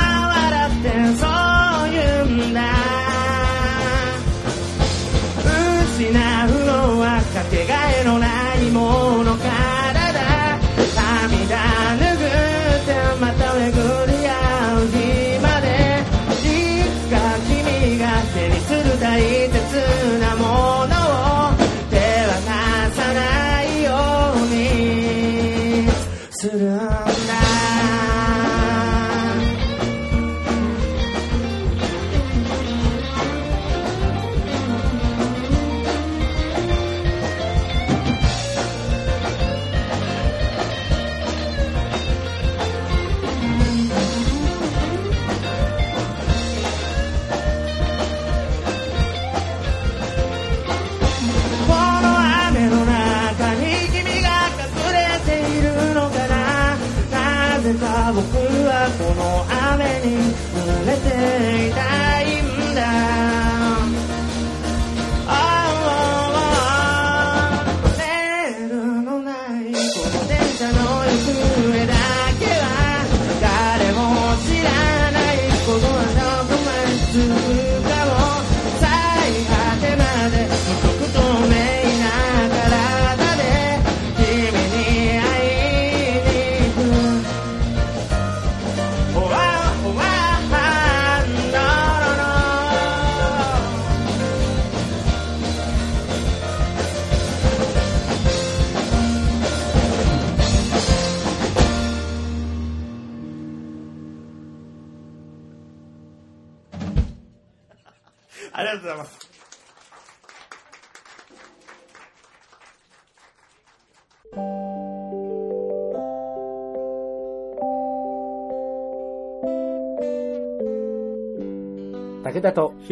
[58.34, 61.95] 僕はこの雨に濡れていた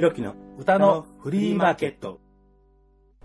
[0.04, 2.20] ろきの歌のフリーマーケット。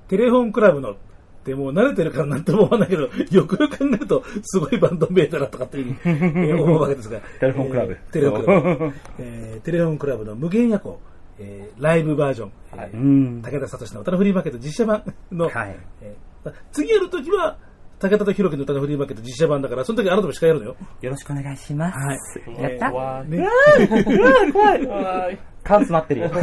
[0.08, 0.96] テレフォンクラブのっ
[1.44, 6.14] てもう慣れてるからなんとも思わないけど、 よくよく考えるとすごいバンド名だなとかっていうふうに
[6.50, 7.20] えー 思うわけですが。
[7.40, 8.94] テレフォンクラブえーテレフォンクラブ。
[9.18, 11.00] えーテレフォンクラブの無限夜行、
[11.38, 12.52] えーライブバージョン。
[12.74, 13.42] えーうん。
[13.42, 15.02] 武田聡の歌のフリーマーケット実写版
[15.32, 17.58] の、はいえー次やるときは、
[17.98, 20.76] 武田とひろきの歌のフリーマーケット実写版だから、その時あなたも司会やるのよ。
[21.02, 21.98] よろしくお願いします。
[22.38, 22.62] はい。
[22.62, 23.30] やった怖い。
[23.30, 23.46] ね。
[24.52, 24.86] 怖い。
[24.86, 25.38] 怖い。
[25.68, 26.30] カンス待ってるよ。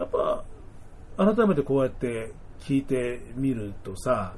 [0.00, 0.42] やっぱ、
[1.18, 4.32] 改めてこうやって聞いてみるとさ、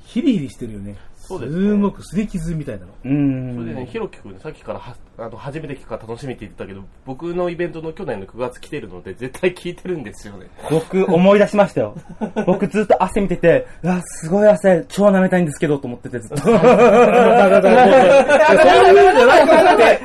[0.00, 0.96] ヒリヒリしてるよね。
[1.26, 2.92] そうですねすごく擦り傷みたいなの。
[3.04, 3.54] うん。
[3.54, 10.46] それでね、ひろきくん、さっきからはあの初めて聞くから楽しみって言ってたけど、僕のイベントの去年の9月来てるので、絶対聞いてるんですよね。
[10.70, 11.94] 僕、思い出しましたよ。
[12.46, 16.50] 僕ずっと汗見てて、うわ、すごい汗、超舐めたいんですけど、と思っててずっと。
[16.50, 16.52] い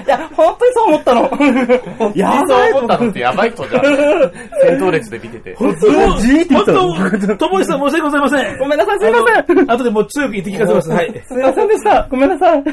[0.07, 1.21] や、本当にそう思ったの。
[2.15, 3.83] やそうばい思ったのってやばい人じゃん。
[3.83, 5.55] 戦闘列で見てて。
[5.55, 8.57] 本じーって言当、った本当、ともしさん申し訳ございません。
[8.59, 9.71] ごめんなさい、すいません。
[9.71, 10.89] 後でもう強く言って聞かせます。
[10.91, 11.08] はい。
[11.27, 12.07] すいませんでした。
[12.09, 12.63] ごめんなさい。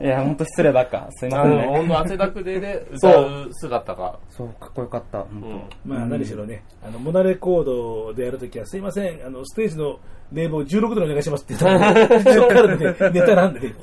[0.00, 1.08] いや、本当失礼ばっか。
[1.12, 1.66] すいませんね。
[1.66, 4.18] ほんと汗だくでね、歌そうう姿が。
[4.30, 5.20] そう、かっこよかった。
[5.20, 5.62] う本ん。
[5.84, 9.98] まあ何しろね、あの、モナレコードでやるときは、すいません、あの、ステージの
[10.32, 13.74] 冷房16度でお願いしますって言ったら、そっからね、 ネタなんでね、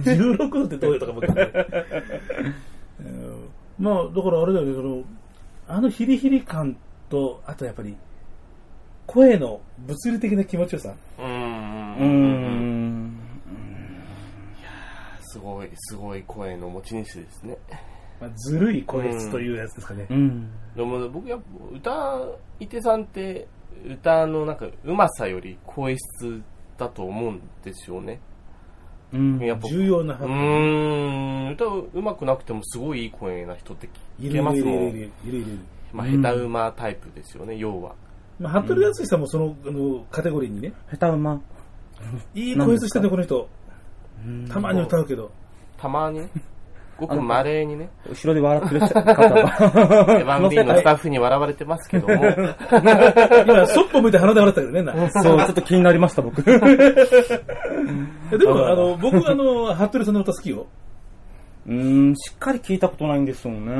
[0.00, 1.52] 16度ってどうよとか思って、ね
[3.00, 3.48] うん
[3.78, 5.02] まあ、だからあれだよね、その、
[5.68, 6.76] あのヒリヒリ感
[7.08, 7.96] と、あとやっぱり、
[9.06, 10.92] 声の物理的な気持ちよさ。
[11.18, 11.96] うーん。
[11.96, 12.69] うーん。
[15.30, 17.56] すごい、すごい声の持ち主ですね。
[18.20, 20.06] まあ、ずるい声質というやつですかね。
[20.10, 20.50] うん。
[20.76, 22.20] でも僕やっぱ歌
[22.58, 23.46] い手さんって
[23.86, 26.42] 歌のなんかうまさより声質
[26.76, 28.20] だと思うんですよね。
[29.12, 29.38] うん。
[29.38, 33.88] やっぱ重要なうーん、歌うまくなくてもすごいいい声な人って
[34.18, 34.92] 聞けますもん。
[34.92, 35.58] るいるいるいる。
[35.92, 37.94] まあ下手馬タイプですよね、要は。
[38.38, 41.40] まあ、服部康さんもその、あの、カテゴリーにね、下手馬。
[42.34, 43.48] いい声質してんね、この人。
[44.48, 45.30] たまに歌うけど。
[45.78, 46.20] たまに？
[46.20, 46.30] ね、
[47.00, 49.10] ごく稀にね、後ろで笑ってる方が。
[50.20, 55.10] エヴァンディーンのスタッフに笑われてますけども、今、そっぽ向いて鼻で笑ったけどね、な。
[55.10, 56.42] そう、ちょっと気になりました、僕。
[56.44, 56.58] で
[58.44, 60.66] も、あの、僕、あの、服部さんの歌好きよ。
[61.70, 63.70] うーん、しっかり聞いたことないんですよね。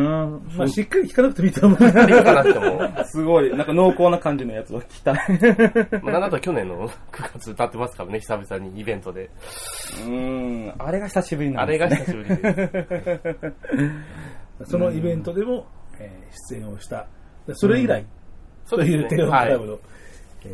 [0.57, 1.79] まあ、しっかり聴かなくてもいいと思う。
[1.81, 6.01] 聞かなくても、すごい、なんか濃厚な感じのやつを聞きたい。
[6.03, 6.93] まあ、なんだ去年の9
[7.35, 9.29] 月歌ってますからね、久々にイベントで。
[10.05, 11.97] うーん、あれが久しぶりなあれんです、ね。
[11.97, 12.29] が久しぶり
[14.59, 14.71] です。
[14.71, 15.67] そのイベントでも、
[15.99, 17.07] えー出演をした。
[17.55, 18.07] それ以来、
[18.67, 19.79] そうですねというテレフォンクラブはの、
[20.45, 20.49] え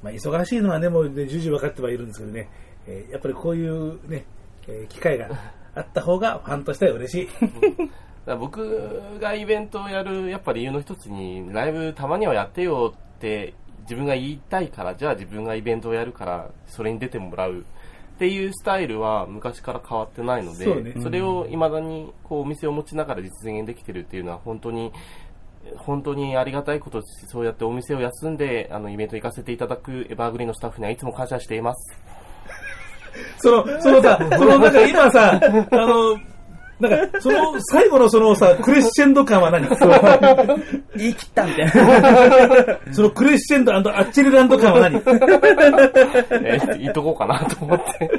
[0.00, 2.48] ーまあ、忙しいのはね、もうね、重々分かってはいるんですけどね、
[2.86, 4.24] えーやっぱりこういうね、
[4.68, 5.28] えー機会が
[5.74, 7.28] あった方がファンとしては嬉しい。
[8.38, 17.64] 僕がイベントをやるやっぱ理由の一つにライブたまにはやってよって自分が言いたいからじゃあ自分がイベントをやるからそれに出てもらう。
[18.14, 20.94] っていうスタイルは昔から変わってないのでそうね。
[21.10, 24.92] れを未だにこうお店を持ちながら実現できてるっていうのは本当に
[25.76, 31.98] 本当にありがたいことそうやってお店を休んであのイベント行かせていただくエバーグリーンのスタッフにはいつも感謝しています
[33.38, 35.40] その、そのさ、そのなんか今さ、
[35.70, 36.18] あの、
[36.80, 39.68] なんか、その最後のそのさ、クレッシェンド感は何？
[40.96, 41.72] 言い切ったみたいな。
[42.92, 44.96] そのクレッシェンドアッチェレランド感は何？
[44.96, 48.10] えー言っとこうかなと思って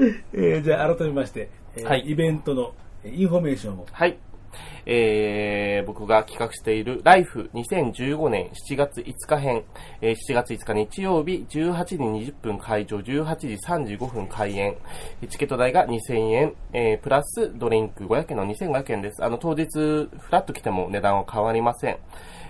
[0.34, 2.72] えーじゃあ改めまして、えーはいイベントの
[3.04, 3.86] えーインフォメーションを。
[3.92, 4.16] はい。
[4.86, 9.64] えー、僕が企画している Life 2015年7月5日編、
[10.00, 13.48] えー7月5日日曜日18時20分開場、18時
[13.96, 14.76] 35分開演。
[15.28, 19.24] チケット代が2000円、えープラスドリンク500円の2500円です。
[19.24, 21.98] あの、当日、フラッと来ても値段は変わりません。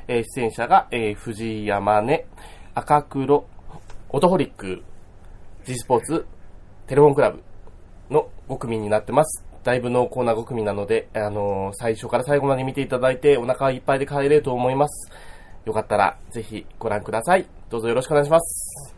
[0.09, 2.27] えー出演者が、えー藤山根、
[2.75, 3.47] 赤黒、
[4.11, 4.83] オトホリック、
[5.65, 6.27] G スポーツ、
[6.87, 7.43] テレフォンクラブ、
[8.11, 9.44] の5組になってます。
[9.65, 15.11] だいぶ濃厚な5組なので、あのー最初から最後まで見ていただいて、お腹いっぱいで帰れると思います。
[15.65, 17.47] よかったら、ぜひご覧ください。
[17.71, 18.95] どうぞよろしくお願いします。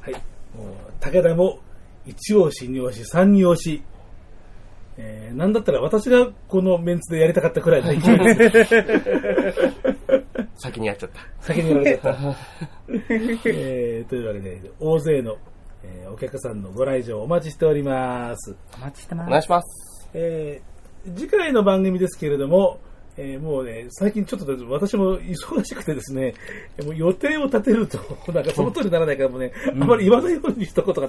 [0.00, 0.14] はい。
[1.00, 1.58] 武田も
[2.06, 3.82] 1押し、2押し、3に押し。
[4.96, 8.74] えー、なんだったら私がこのメンツでやりたかったくらいの 勢いです。
[10.56, 11.20] 先にやっちゃった。
[11.40, 12.36] 先にやられちゃった。
[12.88, 15.36] えー、というわけで、大勢の、
[15.84, 18.56] えーお客さんのご来場お待ちしております。
[18.76, 19.42] お待ちしてますお願い。
[19.42, 20.08] します。
[20.14, 20.74] えー
[21.16, 22.78] 次回の番組ですけれども、
[23.16, 26.34] えーもうね、最近ちょっと私も忙しくてですね、
[26.82, 27.98] もう予定を立てると、
[28.32, 31.08] なんかその通りにならないからもうね、あまり言わないようにしとこうとか、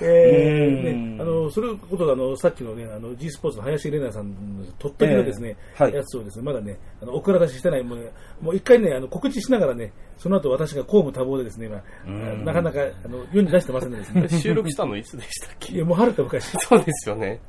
[0.00, 1.16] えーうん。
[1.18, 5.94] ね、あの、それこそあの、さっきのね、あの、G スポーツの林玲奈さんのとってきのですね、えーはい。
[5.94, 8.10] やつをですね、まだね、あの、お蔵出ししてない、もうね、
[8.40, 12.44] もう一回ね、あの、告知しながらね、その後私が公務多忙でですね、まあうん。
[12.46, 17.40] なかなか、あの、世に出してませんでですね、 収録したのいつでしたっいけや、もうはるか昔、そうですよね。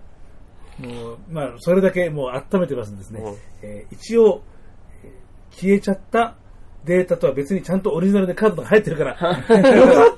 [0.79, 3.21] もう、まあ、それだけもう温めてますんですね。
[3.21, 4.41] うんえー一応、
[5.03, 5.11] えー
[5.59, 6.35] 消えちゃった
[6.85, 10.09] データとは別にちゃんとオリジナルでカードが入ってるから、 よかったよ、本当よか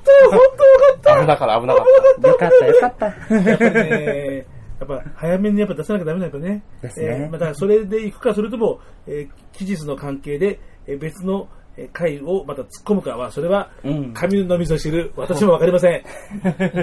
[0.98, 3.06] った危なかった、危なかっよかった、よかった。
[3.06, 4.46] やっぱりね、
[4.80, 6.64] やっぱ早めにやっぱ出さなきゃダメだよね。
[6.82, 16.04] ですねえーまたそれで行くか、それとも、えー期日の関係で、えー別のえー回をまた突っ込むかは、それはうん、紙の味噌汁、私もわかりません。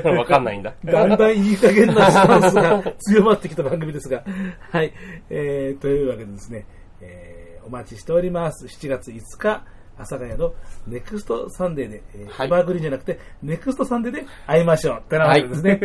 [0.03, 0.11] た。
[0.11, 0.75] わかんないんだ。
[0.85, 4.25] だんだんいい加減なスタンスが強まってきた番組ですが、
[4.71, 4.93] はい。
[5.31, 6.67] えー、というわけでですね、
[7.01, 7.37] えー
[7.67, 8.67] お待ちしております。
[8.67, 9.65] 7月5日、
[9.99, 10.55] 阿佐ヶ谷の
[10.87, 14.99] Next Sunday で、えーはい Evergreen じゃなくて、 Next Sunday で会いましょう。
[14.99, 15.81] ってなわけですね。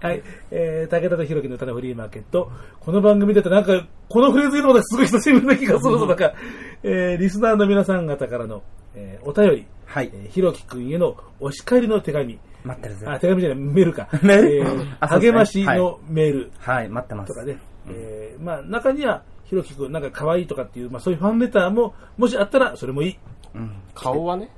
[0.00, 0.22] はい。
[0.50, 2.50] えー、武田と弘樹の歌のフリーマーケット。
[2.80, 6.06] この番組だとなんか、このフレーズ言うのがすごい久しぶりな気がするぞ。
[6.06, 6.34] なんか、
[6.82, 8.62] えー、リスナーの皆さん方からの、
[8.94, 13.06] えーお便り、はいえー、弘樹くんへのお叱りの手紙、待ってるぜ。
[13.08, 14.08] あ、手紙じゃない、メールか。
[14.22, 14.56] メール？
[14.56, 17.40] えー励ましのメールはい、待ってますと。
[17.40, 17.58] かね。
[17.88, 23.18] えーまあ、中には、ひろきくん、なんか可愛いとかっていう、まあそういうファンレターも、もしあったら、それもいい。
[23.54, 24.48] うん顔はね。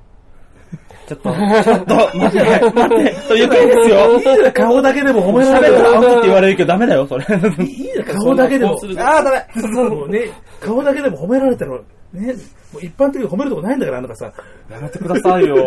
[1.07, 4.51] ちょっと、ちょっと、待って、待って、というかいいですよ。
[4.53, 7.25] 顔だけでも褒めら喋れるったら青って言われるけどダメだよ、それ。
[7.29, 8.71] あいい顔だけでも。
[8.71, 9.89] こうするあ、ダメ。
[9.89, 10.29] もうね、
[10.59, 11.79] 顔だけでも褒められたら、
[12.13, 12.33] ね、
[12.73, 14.33] もう一般的に褒めるとこないんだから、あなたさ。
[14.69, 15.57] やめてくださいよ。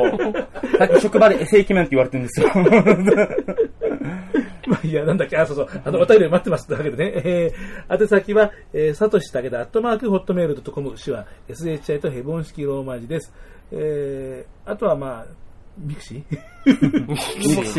[0.79, 2.51] さっき職場で正規面って言われてるんですよ。
[4.71, 13.33] まあいや、なんだっけ、あ、そうそう、あの、お便り待ってますってわけでね、えー、宛先は、えー、さとしたけだ、アットマーク、 Hotmail ドットコム、しは、SHI とヘボン式ローマ字です。
[13.73, 15.27] えー、あとはまあ、
[15.77, 16.60] mixi、mixi。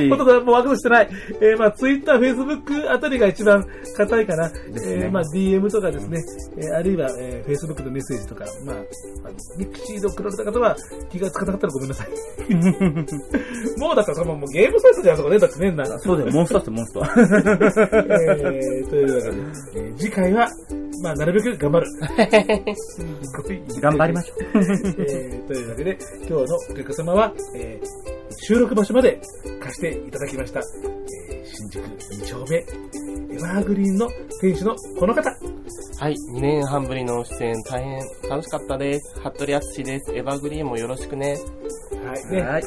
[0.10, 1.10] ほとんどもうアクセスしてない。
[1.42, 3.64] えー、まあ、 Twitter、Facebook あたりが一番
[3.96, 4.50] 硬いかな。
[4.50, 6.20] すねえー、まあ、DM とかですね、
[6.58, 8.82] えー、あるいは、えー、フェイスブックのメッセージとか、まあ、ま
[9.30, 10.76] あ mixi で送られた方は
[11.12, 12.10] 気がつかなかったらごめんなさい。
[13.80, 15.38] もうだからもうゲームサイトじゃん、そこね。
[15.38, 15.86] だってね、な。
[16.00, 17.22] そうだよ、モンスターってモンスター。
[18.12, 19.38] えー、というわけで、
[19.76, 20.48] えー次回は、
[21.04, 21.88] まあ、なるべく頑張る。
[23.82, 24.38] 頑張りましょう。
[24.54, 25.98] えーというわけで、
[26.28, 29.22] 今日のお客様は、えー収録場所まで
[29.60, 32.58] 貸していただきました、えー新宿2丁目、
[33.36, 34.08] エバーグリーンの
[34.42, 35.30] 店主のこの方。
[36.00, 38.00] はい、2年半ぶりの出演大変
[38.30, 39.20] 楽しかったです。
[39.20, 40.14] 服部敦です。
[40.16, 41.38] エバーグリーンもよろしくね。
[42.04, 42.42] はい、ね。
[42.42, 42.64] はいはい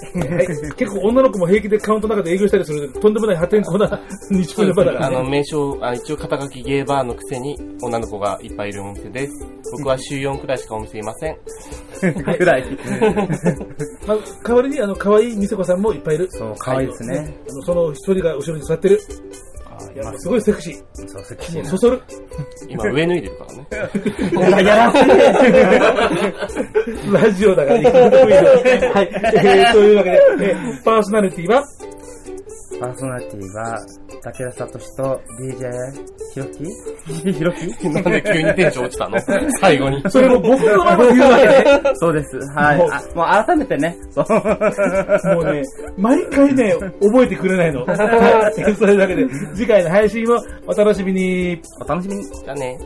[0.77, 4.01] 結構女の子も平気でカウントの中で営業したりする、とんでもない破天荒な
[4.31, 5.31] 日曜の場だかあの、らね。
[5.31, 9.33] 名称、あ一応肩書きゲーバーのくせに女の子がいっぱいいるお店です。
[9.79, 11.37] 僕は週4くらいしかお店いません。
[12.13, 12.65] ぐらい。
[14.07, 16.29] まあ、代わりに、あの、可愛い店セコさんもいっぱいいる。
[16.31, 17.37] そう、可愛いですね。
[17.49, 19.01] あのその一人が後ろに座ってる。
[19.95, 21.09] いや、すごいセクシー。
[21.09, 22.03] そう、セクシーもうそそる。
[22.69, 23.67] 今上脱いでるからね。
[24.51, 24.61] な。
[24.61, 25.13] やらせて
[27.13, 29.11] ラジオだから、ねはい。
[29.37, 31.65] えー、というわけで、えーパーソナリティは、
[32.81, 33.79] パーソナリティは、
[34.23, 35.71] 武田聡と DJ
[36.33, 39.19] ひろきひろきなんで急にテンション落ちたの？
[39.61, 40.03] 最後に。
[40.11, 40.97] それも僕の言うわ
[41.39, 41.83] けね。
[41.95, 42.37] そうです。
[42.55, 42.79] はい。
[42.79, 43.97] もうあもう改めてね。
[44.17, 45.63] もうね、
[45.97, 47.85] 毎回ね、覚えてくれないの。
[47.85, 48.75] はい。
[48.75, 51.61] そういうわけで、次回の配信もお楽しみに。
[51.81, 52.25] お楽しみに。
[52.25, 52.79] じゃあね。